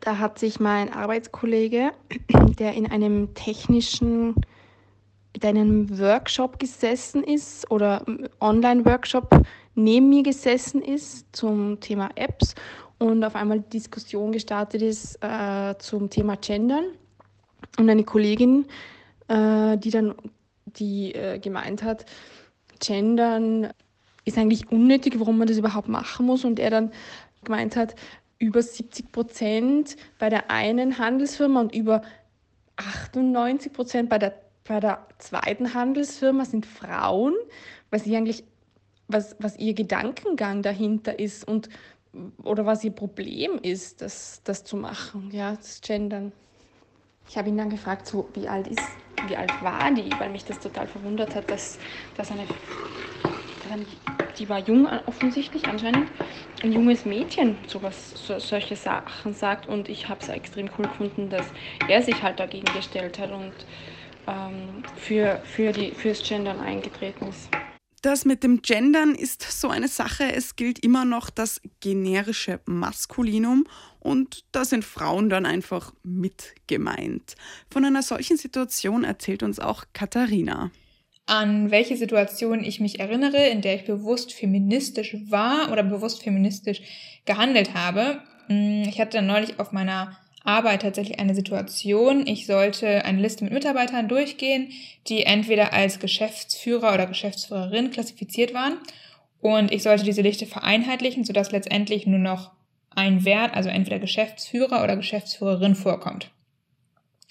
Da 0.00 0.18
hat 0.18 0.38
sich 0.38 0.60
mein 0.60 0.92
Arbeitskollege, 0.92 1.92
der 2.58 2.74
in 2.74 2.90
einem 2.90 3.34
technischen, 3.34 4.34
in 5.32 5.42
einem 5.42 5.98
Workshop 5.98 6.58
gesessen 6.58 7.24
ist 7.24 7.70
oder 7.70 8.04
Online-Workshop 8.40 9.42
neben 9.74 10.08
mir 10.10 10.22
gesessen 10.22 10.82
ist 10.82 11.34
zum 11.34 11.80
Thema 11.80 12.10
Apps 12.14 12.54
und 12.98 13.24
auf 13.24 13.34
einmal 13.34 13.60
die 13.60 13.78
Diskussion 13.78 14.32
gestartet 14.32 14.82
ist 14.82 15.18
äh, 15.22 15.74
zum 15.78 16.10
Thema 16.10 16.36
Gendern. 16.36 16.84
Und 17.78 17.90
eine 17.90 18.04
Kollegin, 18.04 18.66
äh, 19.28 19.76
die 19.78 19.90
dann 19.90 20.14
die 20.66 21.14
äh, 21.14 21.38
gemeint 21.38 21.82
hat, 21.82 22.06
Gendern 22.80 23.70
ist 24.24 24.38
eigentlich 24.38 24.70
unnötig, 24.70 25.18
warum 25.18 25.38
man 25.38 25.48
das 25.48 25.58
überhaupt 25.58 25.88
machen 25.88 26.26
muss. 26.26 26.44
Und 26.44 26.58
er 26.58 26.70
dann 26.70 26.92
gemeint 27.44 27.76
hat, 27.76 27.94
über 28.38 28.62
70 28.62 29.12
Prozent 29.12 29.96
bei 30.18 30.28
der 30.28 30.50
einen 30.50 30.98
Handelsfirma 30.98 31.60
und 31.60 31.74
über 31.74 32.02
98 32.76 33.72
Prozent 33.72 34.08
bei 34.08 34.18
der, 34.18 34.34
bei 34.64 34.80
der 34.80 35.06
zweiten 35.18 35.74
Handelsfirma 35.74 36.44
sind 36.44 36.66
Frauen, 36.66 37.34
was, 37.90 38.06
eigentlich, 38.06 38.44
was, 39.08 39.36
was 39.38 39.56
ihr 39.58 39.74
Gedankengang 39.74 40.62
dahinter 40.62 41.18
ist. 41.18 41.46
Und 41.46 41.68
oder 42.42 42.66
was 42.66 42.84
ihr 42.84 42.92
Problem 42.92 43.58
ist, 43.62 44.00
das, 44.00 44.40
das 44.44 44.64
zu 44.64 44.76
machen, 44.76 45.30
ja, 45.32 45.56
das 45.56 45.80
Gendern. 45.80 46.32
Ich 47.28 47.36
habe 47.38 47.48
ihn 47.48 47.56
dann 47.56 47.70
gefragt, 47.70 48.06
so, 48.06 48.28
wie 48.34 48.48
alt 48.48 48.68
ist, 48.68 48.82
wie 49.26 49.36
alt 49.36 49.50
war 49.62 49.90
die, 49.90 50.10
weil 50.18 50.30
mich 50.30 50.44
das 50.44 50.58
total 50.58 50.86
verwundert 50.86 51.34
hat, 51.34 51.50
dass, 51.50 51.78
dass 52.16 52.30
eine, 52.30 52.46
die 54.38 54.48
war 54.48 54.58
jung 54.60 54.86
offensichtlich 55.06 55.66
anscheinend, 55.66 56.08
ein 56.62 56.72
junges 56.72 57.04
Mädchen 57.04 57.56
sowas, 57.66 58.12
so, 58.14 58.38
solche 58.38 58.76
Sachen 58.76 59.34
sagt 59.34 59.66
und 59.66 59.88
ich 59.88 60.08
habe 60.08 60.20
es 60.20 60.28
extrem 60.28 60.68
cool 60.78 60.86
gefunden, 60.86 61.28
dass 61.30 61.46
er 61.88 62.02
sich 62.02 62.22
halt 62.22 62.38
dagegen 62.40 62.72
gestellt 62.74 63.18
hat 63.18 63.30
und 63.32 63.52
ähm, 64.26 64.82
für, 64.96 65.40
für 65.44 65.72
die, 65.72 65.90
fürs 65.92 66.22
Gendern 66.22 66.60
eingetreten 66.60 67.28
ist. 67.28 67.48
Das 68.04 68.26
mit 68.26 68.42
dem 68.42 68.60
Gendern 68.60 69.14
ist 69.14 69.42
so 69.42 69.68
eine 69.68 69.88
Sache. 69.88 70.30
Es 70.30 70.56
gilt 70.56 70.78
immer 70.84 71.06
noch 71.06 71.30
das 71.30 71.62
generische 71.80 72.60
Maskulinum 72.66 73.66
und 74.04 74.44
da 74.52 74.66
sind 74.66 74.84
Frauen 74.84 75.30
dann 75.30 75.46
einfach 75.46 75.92
mit 76.02 76.54
gemeint. 76.66 77.36
Von 77.70 77.86
einer 77.86 78.02
solchen 78.02 78.36
Situation 78.36 79.02
erzählt 79.02 79.42
uns 79.42 79.58
auch 79.58 79.86
Katharina. 79.94 80.70
An 81.24 81.70
welche 81.70 81.96
Situation 81.96 82.62
ich 82.62 82.80
mich 82.80 83.00
erinnere, 83.00 83.48
in 83.48 83.62
der 83.62 83.76
ich 83.76 83.86
bewusst 83.86 84.34
feministisch 84.34 85.16
war 85.30 85.72
oder 85.72 85.82
bewusst 85.82 86.22
feministisch 86.22 86.82
gehandelt 87.24 87.72
habe. 87.72 88.20
Hm, 88.48 88.82
ich 88.86 89.00
hatte 89.00 89.22
neulich 89.22 89.58
auf 89.58 89.72
meiner 89.72 90.18
Arbeit 90.44 90.82
tatsächlich 90.82 91.18
eine 91.18 91.34
Situation. 91.34 92.26
Ich 92.26 92.44
sollte 92.44 93.06
eine 93.06 93.22
Liste 93.22 93.44
mit 93.44 93.54
Mitarbeitern 93.54 94.08
durchgehen, 94.08 94.68
die 95.08 95.22
entweder 95.22 95.72
als 95.72 95.98
Geschäftsführer 95.98 96.92
oder 96.92 97.06
Geschäftsführerin 97.06 97.90
klassifiziert 97.90 98.52
waren. 98.52 98.76
Und 99.40 99.72
ich 99.72 99.82
sollte 99.82 100.04
diese 100.04 100.20
Liste 100.20 100.44
vereinheitlichen, 100.44 101.24
sodass 101.24 101.52
letztendlich 101.52 102.06
nur 102.06 102.18
noch 102.18 102.50
ein 102.96 103.24
Wert, 103.24 103.54
also 103.54 103.68
entweder 103.68 103.98
Geschäftsführer 103.98 104.82
oder 104.82 104.96
Geschäftsführerin 104.96 105.74
vorkommt. 105.74 106.30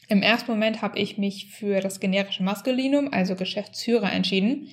Im 0.10 0.21
ersten 0.21 0.52
Moment 0.52 0.82
habe 0.82 0.99
ich 0.99 1.17
mich 1.17 1.47
für 1.47 1.80
das 1.80 1.99
generische 1.99 2.43
Maskulinum, 2.43 3.12
also 3.12 3.36
Geschäftsführer, 3.36 4.12
entschieden. 4.12 4.69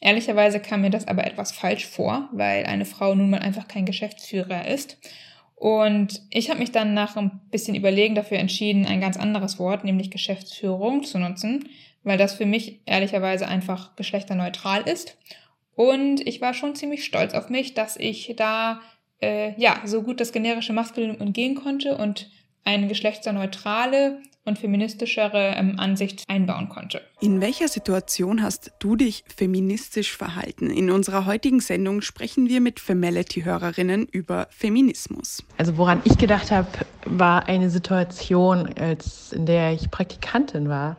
Ehrlicherweise 0.00 0.60
kam 0.60 0.82
mir 0.82 0.90
das 0.90 1.08
aber 1.08 1.26
etwas 1.26 1.52
falsch 1.52 1.86
vor, 1.86 2.28
weil 2.32 2.66
eine 2.66 2.84
Frau 2.84 3.14
nun 3.14 3.30
mal 3.30 3.40
einfach 3.40 3.68
kein 3.68 3.86
Geschäftsführer 3.86 4.66
ist. 4.66 4.98
Und 5.54 6.22
ich 6.30 6.50
habe 6.50 6.58
mich 6.58 6.72
dann 6.72 6.92
nach 6.92 7.16
ein 7.16 7.40
bisschen 7.50 7.76
Überlegen 7.76 8.16
dafür 8.16 8.38
entschieden, 8.38 8.84
ein 8.84 9.00
ganz 9.00 9.16
anderes 9.16 9.60
Wort, 9.60 9.84
nämlich 9.84 10.10
Geschäftsführung 10.10 11.04
zu 11.04 11.18
nutzen, 11.18 11.68
weil 12.02 12.18
das 12.18 12.34
für 12.34 12.46
mich 12.46 12.80
ehrlicherweise 12.84 13.46
einfach 13.46 13.94
geschlechterneutral 13.94 14.82
ist. 14.82 15.16
Und 15.74 16.26
ich 16.26 16.40
war 16.40 16.52
schon 16.52 16.74
ziemlich 16.74 17.04
stolz 17.04 17.32
auf 17.32 17.48
mich, 17.48 17.74
dass 17.74 17.96
ich 17.96 18.34
da 18.36 18.80
äh, 19.22 19.54
ja 19.60 19.80
so 19.84 20.02
gut 20.02 20.20
das 20.20 20.32
generische 20.32 20.72
Maskulinum 20.72 21.16
umgehen 21.16 21.54
konnte 21.54 21.96
und 21.96 22.28
eine 22.64 22.88
geschlechterneutrale 22.88 24.18
und 24.44 24.58
feministischere 24.58 25.54
ähm, 25.56 25.78
Ansicht 25.78 26.24
einbauen 26.28 26.68
konnte. 26.68 27.00
In 27.20 27.40
welcher 27.40 27.68
Situation 27.68 28.42
hast 28.42 28.72
du 28.80 28.96
dich 28.96 29.24
feministisch 29.34 30.16
verhalten? 30.16 30.68
In 30.68 30.90
unserer 30.90 31.26
heutigen 31.26 31.60
Sendung 31.60 32.00
sprechen 32.00 32.48
wir 32.48 32.60
mit 32.60 32.80
Femality-Hörerinnen 32.80 34.06
über 34.06 34.48
Feminismus. 34.50 35.44
Also 35.58 35.76
woran 35.76 36.02
ich 36.04 36.18
gedacht 36.18 36.50
habe, 36.50 36.66
war 37.04 37.46
eine 37.46 37.70
Situation, 37.70 38.68
als 38.76 39.32
in 39.32 39.46
der 39.46 39.72
ich 39.74 39.90
Praktikantin 39.90 40.68
war 40.68 40.96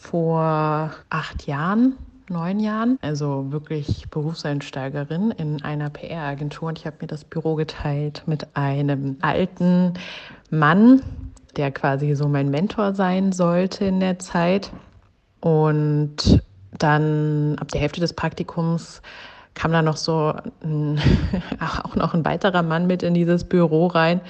vor 0.00 0.92
acht 1.08 1.46
Jahren 1.46 1.96
neun 2.30 2.60
Jahren, 2.60 2.98
also 3.02 3.50
wirklich 3.50 4.08
Berufseinsteigerin 4.10 5.32
in 5.32 5.62
einer 5.62 5.90
PR-Agentur 5.90 6.68
und 6.68 6.78
ich 6.78 6.86
habe 6.86 6.96
mir 7.00 7.06
das 7.08 7.24
Büro 7.24 7.56
geteilt 7.56 8.22
mit 8.26 8.46
einem 8.56 9.16
alten 9.20 9.94
Mann, 10.50 11.02
der 11.56 11.70
quasi 11.72 12.14
so 12.14 12.28
mein 12.28 12.50
Mentor 12.50 12.94
sein 12.94 13.32
sollte 13.32 13.84
in 13.84 14.00
der 14.00 14.18
Zeit. 14.18 14.70
Und 15.40 16.42
dann 16.78 17.56
ab 17.58 17.68
der 17.68 17.80
Hälfte 17.80 18.00
des 18.00 18.12
Praktikums 18.12 19.02
kam 19.54 19.72
da 19.72 19.82
noch 19.82 19.96
so 19.96 20.34
ein, 20.62 21.00
auch 21.84 21.96
noch 21.96 22.14
ein 22.14 22.24
weiterer 22.24 22.62
Mann 22.62 22.86
mit 22.86 23.02
in 23.02 23.14
dieses 23.14 23.44
Büro 23.44 23.88
rein, 23.88 24.20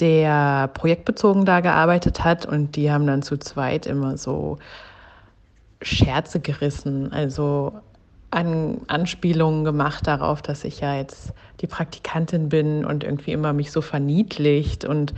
der 0.00 0.68
projektbezogen 0.68 1.44
da 1.44 1.60
gearbeitet 1.60 2.22
hat 2.22 2.46
und 2.46 2.76
die 2.76 2.90
haben 2.90 3.06
dann 3.06 3.22
zu 3.22 3.36
zweit 3.36 3.86
immer 3.86 4.16
so 4.16 4.58
Scherze 5.82 6.40
gerissen, 6.40 7.12
also 7.12 7.72
an 8.30 8.82
Anspielungen 8.88 9.64
gemacht 9.64 10.06
darauf, 10.06 10.42
dass 10.42 10.64
ich 10.64 10.80
ja 10.80 10.96
jetzt 10.96 11.32
die 11.60 11.66
Praktikantin 11.66 12.48
bin 12.48 12.84
und 12.84 13.04
irgendwie 13.04 13.32
immer 13.32 13.52
mich 13.52 13.72
so 13.72 13.80
verniedlicht 13.80 14.84
und 14.84 15.14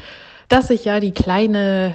dass 0.48 0.70
ich 0.70 0.84
ja 0.84 1.00
die 1.00 1.12
kleine 1.12 1.94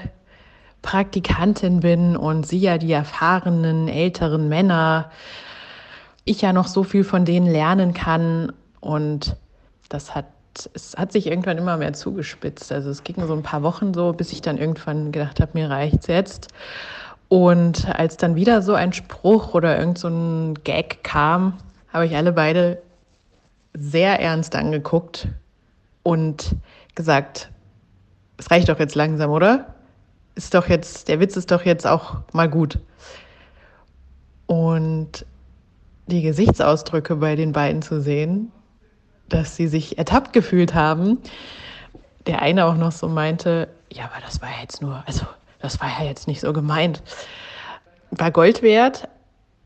Praktikantin 0.82 1.80
bin 1.80 2.18
und 2.18 2.46
sie 2.46 2.60
ja 2.60 2.78
die 2.78 2.92
erfahrenen 2.92 3.88
älteren 3.88 4.50
Männer, 4.50 5.10
ich 6.26 6.42
ja 6.42 6.54
noch 6.54 6.68
so 6.68 6.84
viel 6.84 7.04
von 7.04 7.24
denen 7.24 7.48
lernen 7.48 7.94
kann 7.94 8.52
und 8.82 9.36
das 9.90 10.16
hat 10.16 10.26
es 10.74 10.96
hat 10.98 11.12
sich 11.12 11.28
irgendwann 11.28 11.58
immer 11.58 11.76
mehr 11.76 11.92
zugespitzt. 11.92 12.72
Also 12.72 12.90
es 12.90 13.04
ging 13.04 13.16
so 13.28 13.34
ein 13.34 13.44
paar 13.44 13.62
Wochen 13.64 13.94
so, 13.94 14.14
bis 14.14 14.32
ich 14.32 14.42
dann 14.42 14.58
irgendwann 14.58 15.12
gedacht 15.12 15.42
habe, 15.42 15.52
mir 15.54 15.70
reicht's 15.70 16.08
jetzt. 16.08 16.48
Und 17.28 17.88
als 17.88 18.18
dann 18.18 18.36
wieder 18.36 18.62
so 18.62 18.74
ein 18.74 18.94
Spruch 18.94 19.54
oder 19.54 19.78
irgend 19.78 19.98
so 19.98 20.08
ein 20.08 20.56
Gag 20.64 21.04
kam, 21.04 21.58
habe 21.92 22.06
ich 22.06 22.16
alle 22.16 22.32
beide 22.32 22.82
sehr 23.74 24.20
ernst 24.20 24.56
angeguckt 24.56 25.28
und 26.04 26.56
gesagt, 26.94 27.50
es 28.38 28.52
reicht 28.52 28.70
doch 28.70 28.80
jetzt 28.80 28.96
langsam, 28.96 29.32
oder? 29.32 29.76
Ist 30.36 30.54
doch 30.54 30.68
jetzt, 30.68 31.08
der 31.08 31.20
Witz 31.20 31.36
ist 31.38 31.52
doch 31.52 31.64
jetzt 31.64 31.88
auch 31.88 32.18
mal 32.34 32.50
gut. 32.50 32.80
Und 34.46 35.26
die 36.08 36.22
Gesichtsausdrücke 36.22 37.16
bei 37.16 37.36
den 37.36 37.52
beiden 37.52 37.82
zu 37.82 38.02
sehen, 38.02 38.52
dass 39.30 39.56
sie 39.56 39.68
sich 39.68 39.98
ertappt 39.98 40.34
gefühlt 40.34 40.76
haben. 40.76 41.20
Der 42.28 42.42
eine 42.42 42.66
auch 42.66 42.76
noch 42.76 42.92
so 42.92 43.08
meinte, 43.08 43.70
ja, 43.92 44.06
aber 44.06 44.22
das 44.24 44.42
war 44.42 44.50
jetzt 44.62 44.82
nur, 44.82 45.04
also 45.08 45.26
das 45.66 45.82
war 45.82 45.90
ja 46.00 46.06
jetzt 46.06 46.28
nicht 46.28 46.42
so 46.42 46.54
gemeint. 46.54 47.02
War 48.12 48.32
Gold 48.32 48.62
wert. 48.62 49.10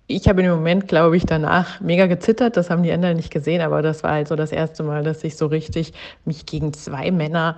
Ich 0.08 0.28
habe 0.28 0.42
im 0.42 0.50
Moment, 0.50 0.88
glaube 0.88 1.18
ich, 1.18 1.26
danach 1.26 1.82
mega 1.82 2.08
gezittert. 2.08 2.58
Das 2.58 2.70
haben 2.70 2.82
die 2.82 2.92
anderen 2.92 3.18
nicht 3.18 3.32
gesehen, 3.32 3.62
aber 3.62 3.84
das 3.84 4.02
war 4.02 4.14
halt 4.14 4.28
so 4.28 4.36
das 4.36 4.52
erste 4.52 4.82
Mal, 4.82 5.04
dass 5.04 5.24
ich 5.24 5.38
so 5.38 5.46
richtig 5.46 5.94
mich 6.26 6.48
gegen 6.48 6.74
zwei 6.74 7.12
Männer 7.12 7.58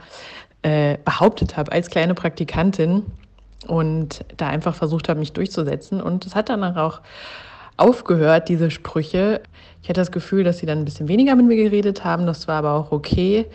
äh, 0.63 0.97
behauptet 1.05 1.55
habe 1.55 1.71
als 1.71 1.89
kleine 1.89 2.13
Praktikantin 2.13 3.05
und 3.67 4.25
da 4.35 4.47
einfach 4.47 4.75
versucht 4.75 5.07
habe, 5.07 5.19
mich 5.19 5.33
durchzusetzen. 5.33 6.01
Und 6.01 6.25
es 6.25 6.35
hat 6.35 6.49
danach 6.49 6.75
auch 6.75 7.01
aufgehört, 7.77 8.49
diese 8.49 8.69
Sprüche. 8.69 9.41
Ich 9.81 9.89
hatte 9.89 10.01
das 10.01 10.11
Gefühl, 10.11 10.43
dass 10.43 10.57
sie 10.57 10.65
dann 10.65 10.79
ein 10.79 10.85
bisschen 10.85 11.07
weniger 11.07 11.35
mit 11.35 11.45
mir 11.45 11.55
geredet 11.57 12.03
haben. 12.03 12.25
Das 12.25 12.47
war 12.47 12.55
aber 12.55 12.73
auch 12.73 12.91
okay. 12.91 13.45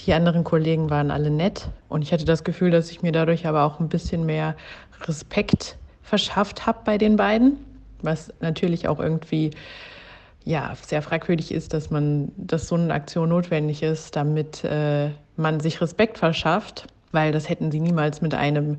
Die 0.00 0.12
anderen 0.12 0.44
Kollegen 0.44 0.90
waren 0.90 1.10
alle 1.10 1.30
nett. 1.30 1.68
Und 1.88 2.02
ich 2.02 2.12
hatte 2.12 2.24
das 2.24 2.44
Gefühl, 2.44 2.70
dass 2.70 2.90
ich 2.90 3.02
mir 3.02 3.12
dadurch 3.12 3.46
aber 3.46 3.64
auch 3.64 3.80
ein 3.80 3.88
bisschen 3.88 4.26
mehr 4.26 4.56
Respekt 5.02 5.76
verschafft 6.02 6.66
habe 6.66 6.80
bei 6.84 6.98
den 6.98 7.16
beiden. 7.16 7.58
Was 8.02 8.32
natürlich 8.40 8.88
auch 8.88 9.00
irgendwie 9.00 9.50
ja, 10.44 10.74
sehr 10.82 11.00
fragwürdig 11.00 11.52
ist, 11.52 11.72
dass 11.72 11.90
man, 11.90 12.30
dass 12.36 12.68
so 12.68 12.74
eine 12.74 12.92
Aktion 12.92 13.30
notwendig 13.30 13.82
ist, 13.82 14.14
damit 14.14 14.62
äh, 14.64 15.10
man 15.36 15.60
sich 15.60 15.80
Respekt 15.80 16.18
verschafft, 16.18 16.86
weil 17.12 17.32
das 17.32 17.48
hätten 17.48 17.70
sie 17.70 17.80
niemals 17.80 18.20
mit 18.20 18.34
einem 18.34 18.78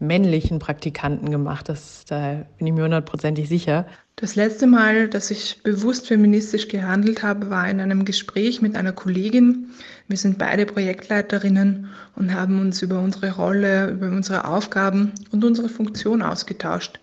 männlichen 0.00 0.58
Praktikanten 0.58 1.30
gemacht. 1.30 1.68
Das, 1.68 2.04
da 2.06 2.46
bin 2.58 2.66
ich 2.66 2.72
mir 2.72 2.84
hundertprozentig 2.84 3.48
sicher. 3.48 3.86
Das 4.16 4.34
letzte 4.34 4.66
Mal, 4.66 5.08
dass 5.08 5.30
ich 5.30 5.62
bewusst 5.62 6.08
feministisch 6.08 6.68
gehandelt 6.68 7.22
habe, 7.22 7.50
war 7.50 7.68
in 7.68 7.80
einem 7.80 8.04
Gespräch 8.04 8.62
mit 8.62 8.74
einer 8.74 8.92
Kollegin. 8.92 9.70
Wir 10.08 10.16
sind 10.16 10.38
beide 10.38 10.64
Projektleiterinnen 10.64 11.90
und 12.14 12.34
haben 12.34 12.60
uns 12.60 12.80
über 12.80 12.98
unsere 13.00 13.32
Rolle, 13.32 13.90
über 13.90 14.06
unsere 14.06 14.46
Aufgaben 14.46 15.12
und 15.32 15.44
unsere 15.44 15.68
Funktion 15.68 16.22
ausgetauscht. 16.22 16.98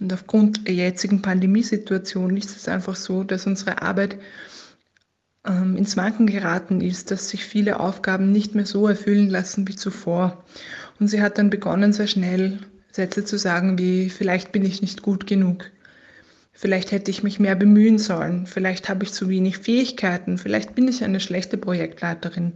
Und 0.00 0.12
aufgrund 0.12 0.66
der 0.66 0.74
jetzigen 0.74 1.22
Pandemiesituation 1.22 2.36
ist 2.36 2.56
es 2.56 2.68
einfach 2.68 2.96
so, 2.96 3.24
dass 3.24 3.46
unsere 3.46 3.82
Arbeit 3.82 4.16
ähm, 5.44 5.76
ins 5.76 5.96
Wanken 5.96 6.26
geraten 6.26 6.80
ist, 6.80 7.10
dass 7.10 7.30
sich 7.30 7.44
viele 7.44 7.80
Aufgaben 7.80 8.32
nicht 8.32 8.54
mehr 8.54 8.66
so 8.66 8.86
erfüllen 8.86 9.30
lassen 9.30 9.66
wie 9.68 9.76
zuvor. 9.76 10.44
Und 11.00 11.08
sie 11.08 11.22
hat 11.22 11.38
dann 11.38 11.50
begonnen, 11.50 11.92
sehr 11.92 12.06
schnell 12.06 12.58
Sätze 12.92 13.24
zu 13.24 13.38
sagen 13.38 13.78
wie, 13.78 14.10
vielleicht 14.10 14.52
bin 14.52 14.64
ich 14.64 14.82
nicht 14.82 15.02
gut 15.02 15.26
genug. 15.26 15.70
Vielleicht 16.52 16.90
hätte 16.90 17.12
ich 17.12 17.22
mich 17.22 17.38
mehr 17.38 17.54
bemühen 17.54 17.98
sollen. 17.98 18.46
Vielleicht 18.46 18.88
habe 18.88 19.04
ich 19.04 19.12
zu 19.12 19.28
wenig 19.28 19.58
Fähigkeiten. 19.58 20.38
Vielleicht 20.38 20.74
bin 20.74 20.88
ich 20.88 21.04
eine 21.04 21.20
schlechte 21.20 21.56
Projektleiterin. 21.56 22.54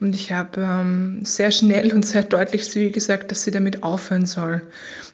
Und 0.00 0.14
ich 0.14 0.32
habe 0.32 0.62
ähm, 0.62 1.24
sehr 1.24 1.50
schnell 1.50 1.92
und 1.92 2.06
sehr 2.06 2.22
deutlich 2.22 2.70
zu 2.70 2.80
ihr 2.80 2.90
gesagt, 2.90 3.30
dass 3.30 3.44
sie 3.44 3.50
damit 3.50 3.82
aufhören 3.82 4.26
soll. 4.26 4.62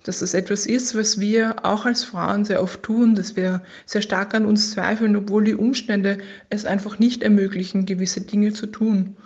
Dass 0.05 0.21
das 0.21 0.35
etwas 0.35 0.67
ist, 0.67 0.95
was 0.95 1.19
wir 1.19 1.57
auch 1.65 1.87
als 1.87 2.05
Frauen 2.05 2.45
sehr 2.45 2.63
oft 2.63 2.83
tun, 2.83 3.17
dass 3.17 3.35
wir 3.35 3.63
sehr 3.85 4.03
stark 4.03 4.35
an 4.35 4.47
uns 4.47 4.71
zweifeln, 4.71 5.17
obwohl 5.17 5.45
die 5.45 5.55
Umstände 5.55 6.19
es 6.49 6.65
einfach 6.65 6.99
nicht 7.01 7.23
ermöglichen, 7.23 7.85
gewisse 7.85 8.21
Dinge 8.21 8.53
zu 8.53 8.67
tun. 8.67 9.17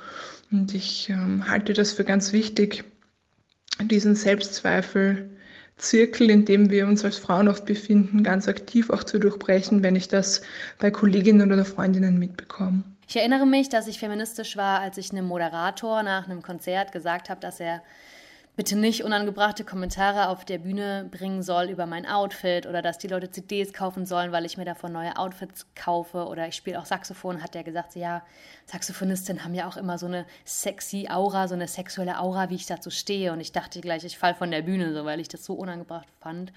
Und 0.50 0.74
ich 0.74 1.10
ähm, 1.10 1.48
halte 1.48 1.72
das 1.72 1.92
für 1.92 2.04
ganz 2.04 2.32
wichtig, 2.32 2.84
diesen 3.80 4.14
Selbstzweifel 4.14 5.30
Zirkel, 5.76 6.30
in 6.30 6.44
dem 6.44 6.70
wir 6.70 6.86
uns 6.86 7.04
als 7.04 7.18
Frauen 7.18 7.48
oft 7.48 7.66
befinden, 7.66 8.22
ganz 8.22 8.46
aktiv 8.46 8.90
auch 8.90 9.02
zu 9.02 9.18
durchbrechen, 9.18 9.82
wenn 9.82 9.96
ich 9.96 10.08
das 10.08 10.42
bei 10.78 10.90
Kolleginnen 10.90 11.52
oder 11.52 11.64
Freundinnen 11.64 12.18
mitbekomme. 12.18 12.84
Ich 13.08 13.16
erinnere 13.16 13.46
mich, 13.46 13.68
dass 13.68 13.88
ich 13.88 13.98
feministisch 13.98 14.56
war, 14.56 14.80
als 14.80 14.98
ich 14.98 15.10
einem 15.10 15.26
Moderator 15.26 16.02
nach 16.02 16.26
einem 16.26 16.42
Konzert 16.42 16.92
gesagt 16.92 17.28
habe, 17.28 17.40
dass 17.40 17.60
er 17.60 17.82
bitte 18.56 18.76
nicht 18.76 19.02
unangebrachte 19.02 19.64
Kommentare 19.64 20.28
auf 20.28 20.44
der 20.44 20.58
Bühne 20.58 21.08
bringen 21.10 21.42
soll 21.42 21.64
über 21.64 21.86
mein 21.86 22.06
Outfit 22.06 22.66
oder 22.66 22.82
dass 22.82 22.98
die 22.98 23.08
Leute 23.08 23.30
CDs 23.30 23.72
kaufen 23.72 24.06
sollen, 24.06 24.30
weil 24.30 24.44
ich 24.44 24.56
mir 24.56 24.64
davon 24.64 24.92
neue 24.92 25.16
Outfits 25.16 25.66
kaufe. 25.74 26.26
Oder 26.26 26.46
ich 26.46 26.54
spiele 26.54 26.78
auch 26.78 26.86
Saxophon, 26.86 27.42
hat 27.42 27.54
der 27.54 27.64
gesagt, 27.64 27.96
ja, 27.96 28.22
Saxophonisten 28.66 29.44
haben 29.44 29.54
ja 29.54 29.66
auch 29.66 29.76
immer 29.76 29.98
so 29.98 30.06
eine 30.06 30.24
sexy 30.44 31.08
Aura, 31.10 31.48
so 31.48 31.54
eine 31.54 31.66
sexuelle 31.66 32.20
Aura, 32.20 32.48
wie 32.50 32.54
ich 32.54 32.66
dazu 32.66 32.90
stehe. 32.90 33.32
Und 33.32 33.40
ich 33.40 33.50
dachte 33.50 33.80
gleich, 33.80 34.04
ich 34.04 34.18
falle 34.18 34.36
von 34.36 34.52
der 34.52 34.62
Bühne, 34.62 34.94
so 34.94 35.04
weil 35.04 35.18
ich 35.18 35.28
das 35.28 35.44
so 35.44 35.54
unangebracht 35.54 36.08
fand. 36.20 36.52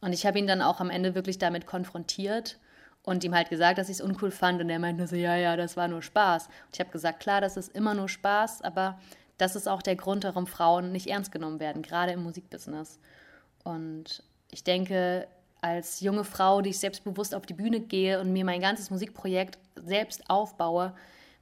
Und 0.00 0.12
ich 0.12 0.26
habe 0.26 0.38
ihn 0.38 0.48
dann 0.48 0.62
auch 0.62 0.80
am 0.80 0.90
Ende 0.90 1.14
wirklich 1.14 1.38
damit 1.38 1.66
konfrontiert 1.66 2.58
und 3.02 3.22
ihm 3.22 3.34
halt 3.34 3.50
gesagt, 3.50 3.78
dass 3.78 3.88
ich 3.88 3.98
es 3.98 4.00
uncool 4.00 4.32
fand. 4.32 4.60
Und 4.60 4.68
er 4.68 4.80
meinte 4.80 5.06
so, 5.06 5.14
ja, 5.14 5.36
ja, 5.36 5.56
das 5.56 5.76
war 5.76 5.86
nur 5.86 6.02
Spaß. 6.02 6.46
Und 6.46 6.74
ich 6.74 6.80
habe 6.80 6.90
gesagt, 6.90 7.20
klar, 7.20 7.40
das 7.40 7.56
ist 7.56 7.72
immer 7.74 7.94
nur 7.94 8.08
Spaß, 8.08 8.62
aber 8.62 8.98
das 9.38 9.56
ist 9.56 9.68
auch 9.68 9.82
der 9.82 9.96
Grund, 9.96 10.24
warum 10.24 10.46
Frauen 10.46 10.92
nicht 10.92 11.08
ernst 11.08 11.32
genommen 11.32 11.60
werden, 11.60 11.82
gerade 11.82 12.12
im 12.12 12.22
Musikbusiness. 12.22 12.98
Und 13.64 14.22
ich 14.50 14.64
denke, 14.64 15.26
als 15.60 16.00
junge 16.00 16.24
Frau, 16.24 16.60
die 16.62 16.70
ich 16.70 16.78
selbstbewusst 16.78 17.34
auf 17.34 17.46
die 17.46 17.54
Bühne 17.54 17.80
gehe 17.80 18.20
und 18.20 18.32
mir 18.32 18.44
mein 18.44 18.60
ganzes 18.60 18.90
Musikprojekt 18.90 19.58
selbst 19.74 20.28
aufbaue, 20.30 20.94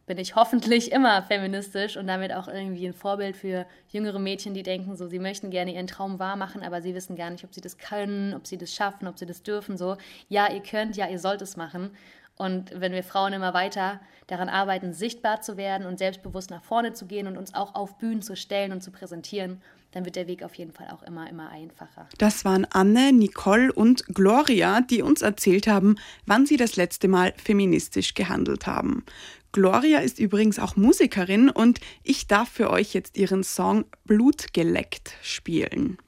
bin 0.06 0.18
ich 0.18 0.36
hoffentlich 0.36 0.92
immer 0.92 1.22
feministisch 1.22 1.96
und 1.96 2.06
damit 2.06 2.32
auch 2.32 2.48
irgendwie 2.48 2.86
ein 2.86 2.92
Vorbild 2.92 3.36
für 3.36 3.66
jüngere 3.88 4.18
Mädchen, 4.18 4.52
die 4.52 4.62
denken, 4.62 4.96
so 4.96 5.06
sie 5.06 5.18
möchten 5.18 5.50
gerne 5.50 5.74
ihren 5.74 5.86
Traum 5.86 6.18
wahrmachen, 6.18 6.62
aber 6.62 6.82
sie 6.82 6.94
wissen 6.94 7.16
gar 7.16 7.30
nicht, 7.30 7.44
ob 7.44 7.54
sie 7.54 7.62
das 7.62 7.78
können, 7.78 8.34
ob 8.34 8.46
sie 8.46 8.58
das 8.58 8.74
schaffen, 8.74 9.08
ob 9.08 9.18
sie 9.18 9.26
das 9.26 9.42
dürfen. 9.42 9.78
So, 9.78 9.96
ja, 10.28 10.50
ihr 10.52 10.62
könnt, 10.62 10.96
ja, 10.96 11.08
ihr 11.08 11.18
sollt 11.18 11.40
es 11.40 11.56
machen. 11.56 11.90
Und 12.36 12.72
wenn 12.80 12.92
wir 12.92 13.04
Frauen 13.04 13.32
immer 13.32 13.54
weiter 13.54 14.00
daran 14.26 14.48
arbeiten, 14.48 14.92
sichtbar 14.92 15.40
zu 15.40 15.56
werden 15.56 15.86
und 15.86 15.98
selbstbewusst 15.98 16.50
nach 16.50 16.64
vorne 16.64 16.92
zu 16.92 17.06
gehen 17.06 17.26
und 17.26 17.36
uns 17.36 17.54
auch 17.54 17.74
auf 17.74 17.98
Bühnen 17.98 18.22
zu 18.22 18.34
stellen 18.34 18.72
und 18.72 18.82
zu 18.82 18.90
präsentieren, 18.90 19.62
dann 19.92 20.04
wird 20.04 20.16
der 20.16 20.26
Weg 20.26 20.42
auf 20.42 20.54
jeden 20.54 20.72
Fall 20.72 20.88
auch 20.90 21.02
immer, 21.04 21.28
immer 21.30 21.50
einfacher. 21.50 22.08
Das 22.18 22.44
waren 22.44 22.66
Anne, 22.70 23.12
Nicole 23.12 23.72
und 23.72 24.06
Gloria, 24.08 24.80
die 24.80 25.02
uns 25.02 25.22
erzählt 25.22 25.68
haben, 25.68 25.94
wann 26.26 26.46
sie 26.46 26.56
das 26.56 26.74
letzte 26.74 27.06
Mal 27.06 27.32
feministisch 27.36 28.14
gehandelt 28.14 28.66
haben. 28.66 29.04
Gloria 29.52 30.00
ist 30.00 30.18
übrigens 30.18 30.58
auch 30.58 30.74
Musikerin 30.74 31.48
und 31.48 31.78
ich 32.02 32.26
darf 32.26 32.48
für 32.48 32.70
euch 32.70 32.92
jetzt 32.92 33.16
ihren 33.16 33.44
Song 33.44 33.84
Blut 34.04 34.52
geleckt 34.52 35.12
spielen. 35.22 35.98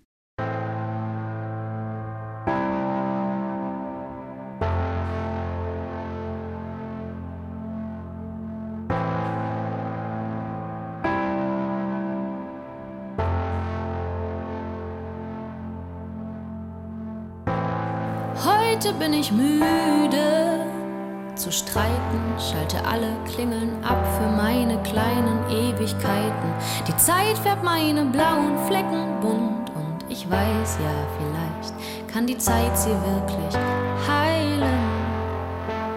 Heute 18.86 18.98
bin 18.98 19.14
ich 19.14 19.32
müde 19.32 20.60
zu 21.34 21.50
streiten, 21.50 22.20
schalte 22.38 22.84
alle 22.86 23.08
Klingeln 23.32 23.82
ab 23.82 24.06
für 24.16 24.28
meine 24.28 24.80
kleinen 24.82 25.40
Ewigkeiten. 25.50 26.52
Die 26.86 26.96
Zeit 26.96 27.36
färbt 27.42 27.64
meine 27.64 28.04
blauen 28.04 28.56
Flecken 28.68 29.20
bunt 29.20 29.70
und 29.74 30.04
ich 30.08 30.30
weiß 30.30 30.78
ja, 30.80 30.94
vielleicht 31.18 32.12
kann 32.12 32.28
die 32.28 32.38
Zeit 32.38 32.78
sie 32.78 32.90
wirklich 32.90 33.60
heilen. 34.06 34.78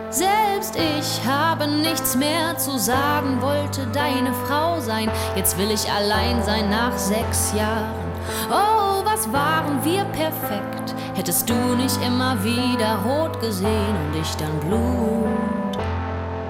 Selbst 0.09 0.75
ich 0.75 1.27
habe 1.27 1.67
nichts 1.67 2.15
mehr 2.15 2.57
zu 2.57 2.79
sagen, 2.79 3.39
wollte 3.41 3.85
deine 3.93 4.33
Frau 4.47 4.79
sein. 4.79 5.11
Jetzt 5.35 5.59
will 5.59 5.69
ich 5.69 5.91
allein 5.91 6.41
sein 6.43 6.69
nach 6.71 6.97
sechs 6.97 7.53
Jahren. 7.55 8.08
Oh, 8.49 9.03
was 9.05 9.31
waren 9.31 9.83
wir 9.83 10.03
perfekt. 10.05 10.95
Hättest 11.15 11.49
du 11.49 11.53
nicht 11.75 12.01
immer 12.05 12.43
wieder 12.43 12.99
rot 13.05 13.39
gesehen 13.41 13.95
und 14.05 14.19
ich 14.21 14.35
dann 14.37 14.59
Blut 14.61 15.77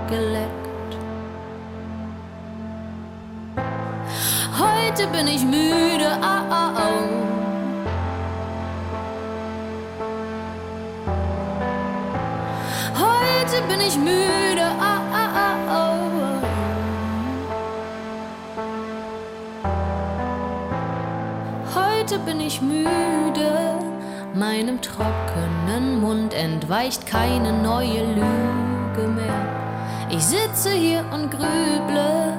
geleckt. 0.10 0.60
Heute 4.60 5.08
bin 5.08 5.28
ich 5.28 5.44
müde, 5.44 6.18
oh, 6.22 6.42
oh, 6.52 6.72
oh. 6.76 7.20
Heute 13.00 13.62
bin 13.68 13.80
ich 13.82 13.98
müde, 13.98 14.66
oh, 14.80 14.99
Heute 22.10 22.22
bin 22.22 22.42
ich 22.42 22.60
müde. 22.60 23.78
Meinem 24.34 24.82
trockenen 24.82 26.02
Mund 26.02 26.34
entweicht 26.34 27.06
keine 27.06 27.54
neue 27.62 28.04
Lüge 28.04 29.08
mehr. 29.08 30.08
Ich 30.10 30.24
sitze 30.24 30.72
hier 30.72 31.06
und 31.14 31.30
grüble, 31.30 32.34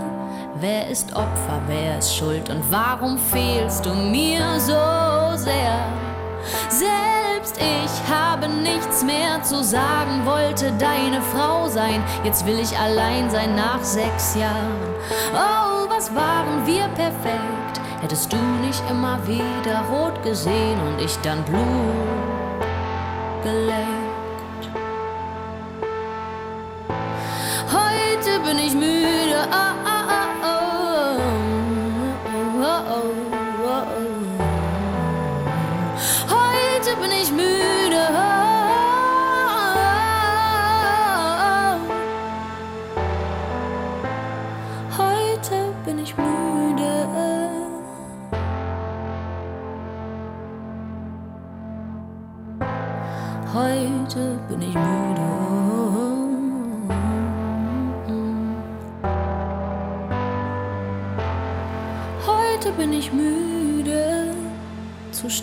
wer 0.57 0.89
ist 0.89 1.15
Opfer, 1.15 1.61
wer 1.69 1.99
ist 1.99 2.17
Schuld 2.17 2.51
und 2.51 2.65
warum 2.69 3.17
fehlst 3.17 3.87
du 3.87 3.95
mir 3.95 4.43
so 4.59 5.37
sehr? 5.37 5.79
Selbst 6.69 7.57
ich 7.59 8.13
habe 8.13 8.49
nichts 8.49 9.05
mehr 9.05 9.41
zu 9.45 9.63
sagen, 9.63 10.27
wollte 10.27 10.73
deine 10.81 11.23
Frau 11.23 11.69
sein, 11.69 12.03
jetzt 12.25 12.45
will 12.45 12.59
ich 12.59 12.77
allein 12.77 13.31
sein 13.31 13.55
nach 13.55 13.85
sechs 13.85 14.35
Jahren. 14.35 14.81
Oh, 15.33 15.89
was 15.89 16.13
waren 16.13 16.67
wir 16.67 16.89
perfekt? 16.97 17.70
Hättest 18.01 18.33
du 18.33 18.37
nicht 18.67 18.83
immer 18.89 19.19
wieder 19.27 19.83
rot 19.91 20.23
gesehen 20.23 20.81
und 20.81 21.05
ich 21.05 21.15
dann 21.19 21.45
Blut 21.45 21.61
geleckt. 23.43 24.71
Heute 27.71 28.41
bin 28.41 28.59
ich 28.59 28.75
müde. 28.75 29.47
Oh, 29.53 29.90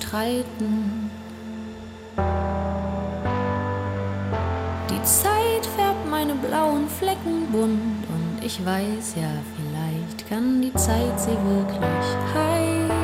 streiten. 0.08 1.12
Die 4.90 5.04
Zeit 5.04 5.66
färbt 5.76 6.10
meine 6.10 6.34
blauen 6.36 6.88
Flecken 6.88 7.52
bunt 7.52 8.06
und 8.10 8.44
ich 8.44 8.66
weiß 8.66 9.16
ja, 9.16 9.30
vielleicht 9.56 10.28
kann 10.30 10.62
die 10.62 10.74
Zeit 10.74 11.20
sie 11.20 11.32
wirklich 11.32 12.08
heilen. 12.34 12.97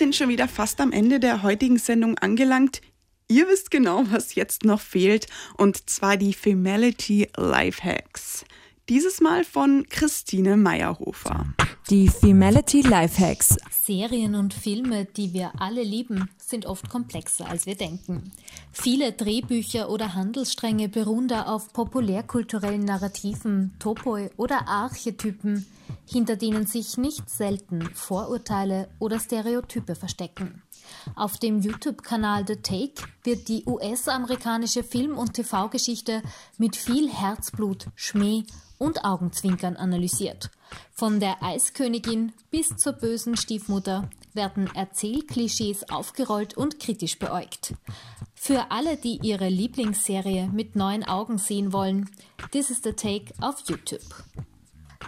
Sind 0.00 0.16
schon 0.16 0.30
wieder 0.30 0.48
fast 0.48 0.80
am 0.80 0.92
Ende 0.92 1.20
der 1.20 1.42
heutigen 1.42 1.76
Sendung 1.76 2.16
angelangt. 2.16 2.80
Ihr 3.28 3.46
wisst 3.48 3.70
genau, 3.70 4.04
was 4.08 4.34
jetzt 4.34 4.64
noch 4.64 4.80
fehlt, 4.80 5.26
und 5.58 5.90
zwar 5.90 6.16
die 6.16 6.32
Femality 6.32 7.28
Lifehacks. 7.36 8.46
Dieses 8.88 9.20
Mal 9.20 9.44
von 9.44 9.84
Christine 9.90 10.56
Meyerhofer. 10.56 11.44
Die 11.90 12.08
Femality 12.08 12.80
Lifehacks. 12.80 13.58
Serien 13.70 14.36
und 14.36 14.54
Filme, 14.54 15.04
die 15.04 15.34
wir 15.34 15.52
alle 15.60 15.82
lieben, 15.82 16.30
sind 16.38 16.64
oft 16.64 16.88
komplexer, 16.88 17.46
als 17.46 17.66
wir 17.66 17.74
denken. 17.74 18.32
Viele 18.72 19.12
Drehbücher 19.12 19.90
oder 19.90 20.14
Handelsstränge 20.14 20.88
beruhen 20.88 21.28
da 21.28 21.42
auf 21.42 21.74
populärkulturellen 21.74 22.86
Narrativen, 22.86 23.74
Topoi 23.78 24.30
oder 24.38 24.66
Archetypen, 24.66 25.66
hinter 26.08 26.36
denen 26.36 26.66
sich 26.66 26.96
nicht 26.96 27.28
selten 27.28 27.82
Vorurteile 27.94 28.88
oder 28.98 29.18
Stereotype 29.20 29.94
verstecken. 29.94 30.62
Auf 31.14 31.38
dem 31.38 31.60
YouTube-Kanal 31.60 32.44
The 32.46 32.56
Take 32.56 33.02
wird 33.24 33.48
die 33.48 33.64
US-amerikanische 33.66 34.82
Film- 34.82 35.18
und 35.18 35.34
TV-Geschichte 35.34 36.22
mit 36.58 36.76
viel 36.76 37.10
Herzblut, 37.10 37.86
Schmäh 37.94 38.44
und 38.78 39.04
Augenzwinkern 39.04 39.76
analysiert. 39.76 40.50
Von 40.92 41.20
der 41.20 41.42
Eiskönigin 41.42 42.32
bis 42.50 42.68
zur 42.76 42.94
bösen 42.94 43.36
Stiefmutter 43.36 44.08
werden 44.32 44.68
Erzählklischees 44.74 45.90
aufgerollt 45.90 46.56
und 46.56 46.78
kritisch 46.78 47.18
beäugt. 47.18 47.74
Für 48.34 48.70
alle, 48.70 48.96
die 48.96 49.18
ihre 49.22 49.48
Lieblingsserie 49.48 50.48
mit 50.52 50.76
neuen 50.76 51.04
Augen 51.04 51.38
sehen 51.38 51.72
wollen, 51.72 52.08
this 52.52 52.70
is 52.70 52.80
the 52.82 52.92
take 52.92 53.34
auf 53.40 53.62
YouTube. 53.68 54.24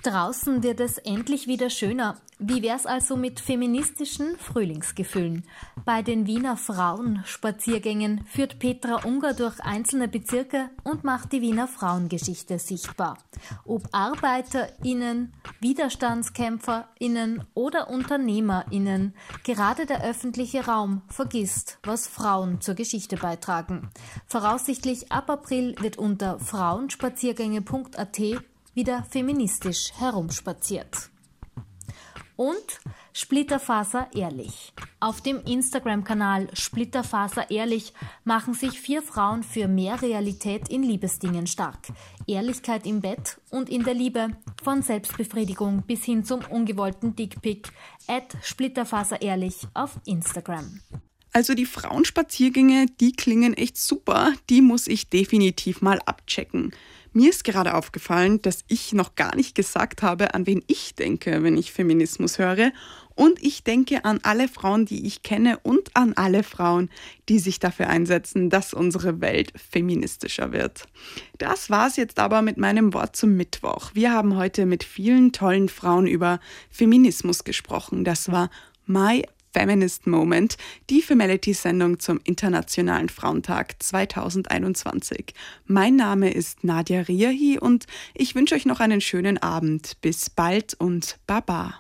Draußen 0.02 0.64
wird 0.64 0.80
es 0.80 0.98
endlich 0.98 1.46
wieder 1.46 1.70
schöner. 1.70 2.16
Wie 2.40 2.60
wär's 2.60 2.86
also 2.86 3.16
mit 3.16 3.38
feministischen 3.38 4.36
Frühlingsgefühlen? 4.36 5.44
Bei 5.84 6.02
den 6.02 6.26
Wiener 6.26 6.56
Frauenspaziergängen 6.56 8.24
führt 8.26 8.58
Petra 8.58 9.04
Unger 9.04 9.32
durch 9.32 9.60
einzelne 9.60 10.08
Bezirke 10.08 10.70
und 10.82 11.04
macht 11.04 11.32
die 11.32 11.40
Wiener 11.40 11.68
Frauengeschichte 11.68 12.58
sichtbar. 12.58 13.16
Ob 13.64 13.88
ArbeiterInnen, 13.92 15.34
WiderstandskämpferInnen 15.60 17.44
oder 17.54 17.88
UnternehmerInnen, 17.88 19.14
gerade 19.44 19.86
der 19.86 20.02
öffentliche 20.02 20.66
Raum 20.66 21.02
vergisst, 21.06 21.78
was 21.84 22.08
Frauen 22.08 22.60
zur 22.60 22.74
Geschichte 22.74 23.18
beitragen. 23.18 23.88
Voraussichtlich 24.26 25.12
ab 25.12 25.30
April 25.30 25.76
wird 25.78 25.96
unter 25.96 26.40
frauenspaziergänge.at 26.40 28.20
wieder 28.74 29.04
feministisch 29.04 29.92
herumspaziert. 29.98 31.11
Und 32.37 32.80
Splitterfaser 33.14 34.08
ehrlich. 34.14 34.72
Auf 34.98 35.20
dem 35.20 35.44
Instagram-Kanal 35.44 36.48
Splitterfaser 36.54 37.50
ehrlich 37.50 37.92
machen 38.24 38.54
sich 38.54 38.80
vier 38.80 39.02
Frauen 39.02 39.42
für 39.42 39.68
mehr 39.68 40.00
Realität 40.00 40.70
in 40.70 40.82
Liebesdingen 40.82 41.46
stark. 41.46 41.88
Ehrlichkeit 42.26 42.87
im 42.87 43.00
Bett 43.00 43.38
und 43.50 43.68
in 43.68 43.85
der 43.85 43.94
Liebe, 43.94 44.30
von 44.62 44.80
Selbstbefriedigung 44.80 45.82
bis 45.82 46.04
hin 46.04 46.24
zum 46.24 46.40
ungewollten 46.46 47.14
Dickpick. 47.14 47.68
At 48.06 48.37
Splitterfaser 48.42 49.20
ehrlich 49.20 49.56
auf 49.74 50.00
Instagram. 50.06 50.80
Also 51.35 51.54
die 51.54 51.66
Frauenspaziergänge, 51.66 52.87
die 53.00 53.12
klingen 53.12 53.54
echt 53.54 53.76
super. 53.76 54.32
Die 54.48 54.62
muss 54.62 54.87
ich 54.87 55.11
definitiv 55.11 55.82
mal 55.82 56.00
abchecken. 56.06 56.72
Mir 57.12 57.31
ist 57.31 57.44
gerade 57.44 57.75
aufgefallen, 57.75 58.40
dass 58.40 58.64
ich 58.68 58.92
noch 58.92 59.14
gar 59.16 59.37
nicht 59.37 59.55
gesagt 59.55 60.03
habe, 60.03 60.35
an 60.35 60.46
wen 60.46 60.62
ich 60.66 60.94
denke, 60.94 61.42
wenn 61.42 61.57
ich 61.57 61.72
Feminismus 61.72 62.38
höre. 62.38 62.72
Und 63.14 63.42
ich 63.42 63.62
denke 63.62 64.07
an 64.07 64.20
alle 64.22 64.48
Frauen, 64.48 64.87
die 64.87 65.07
ich 65.07 65.22
kenne 65.22 65.59
und 65.62 65.94
an 65.94 66.14
alle 66.14 66.42
Frauen, 66.42 66.88
die 67.29 67.38
sich 67.38 67.59
dafür 67.59 67.88
einsetzen, 67.88 68.48
dass 68.48 68.72
unsere 68.72 69.20
Welt 69.20 69.53
feministischer 69.70 70.53
wird. 70.53 70.85
Das 71.37 71.68
war's 71.68 71.96
jetzt 71.96 72.18
aber 72.18 72.40
mit 72.40 72.57
meinem 72.57 72.94
Wort 72.94 73.14
zum 73.14 73.37
Mittwoch. 73.37 73.90
Wir 73.92 74.12
haben 74.12 74.37
heute 74.37 74.64
mit 74.64 74.83
vielen 74.83 75.33
tollen 75.33 75.68
Frauen 75.68 76.07
über 76.07 76.40
Feminismus 76.70 77.44
gesprochen. 77.44 78.05
Das 78.05 78.33
war 78.33 78.48
My 78.87 79.22
Feminist 79.52 80.06
Moment, 80.06 80.56
die 80.88 81.02
Femality-Sendung 81.02 81.98
zum 81.98 82.20
Internationalen 82.24 83.08
Frauentag 83.08 83.82
2021. 83.82 85.34
Mein 85.66 85.96
Name 85.96 86.32
ist 86.32 86.64
Nadia 86.64 87.02
Riahi 87.02 87.58
und 87.58 87.86
ich 88.14 88.34
wünsche 88.34 88.54
euch 88.54 88.64
noch 88.64 88.80
einen 88.80 89.00
schönen 89.00 89.38
Abend. 89.38 90.00
Bis 90.00 90.30
bald 90.30 90.74
und 90.74 91.18
Baba. 91.26 91.74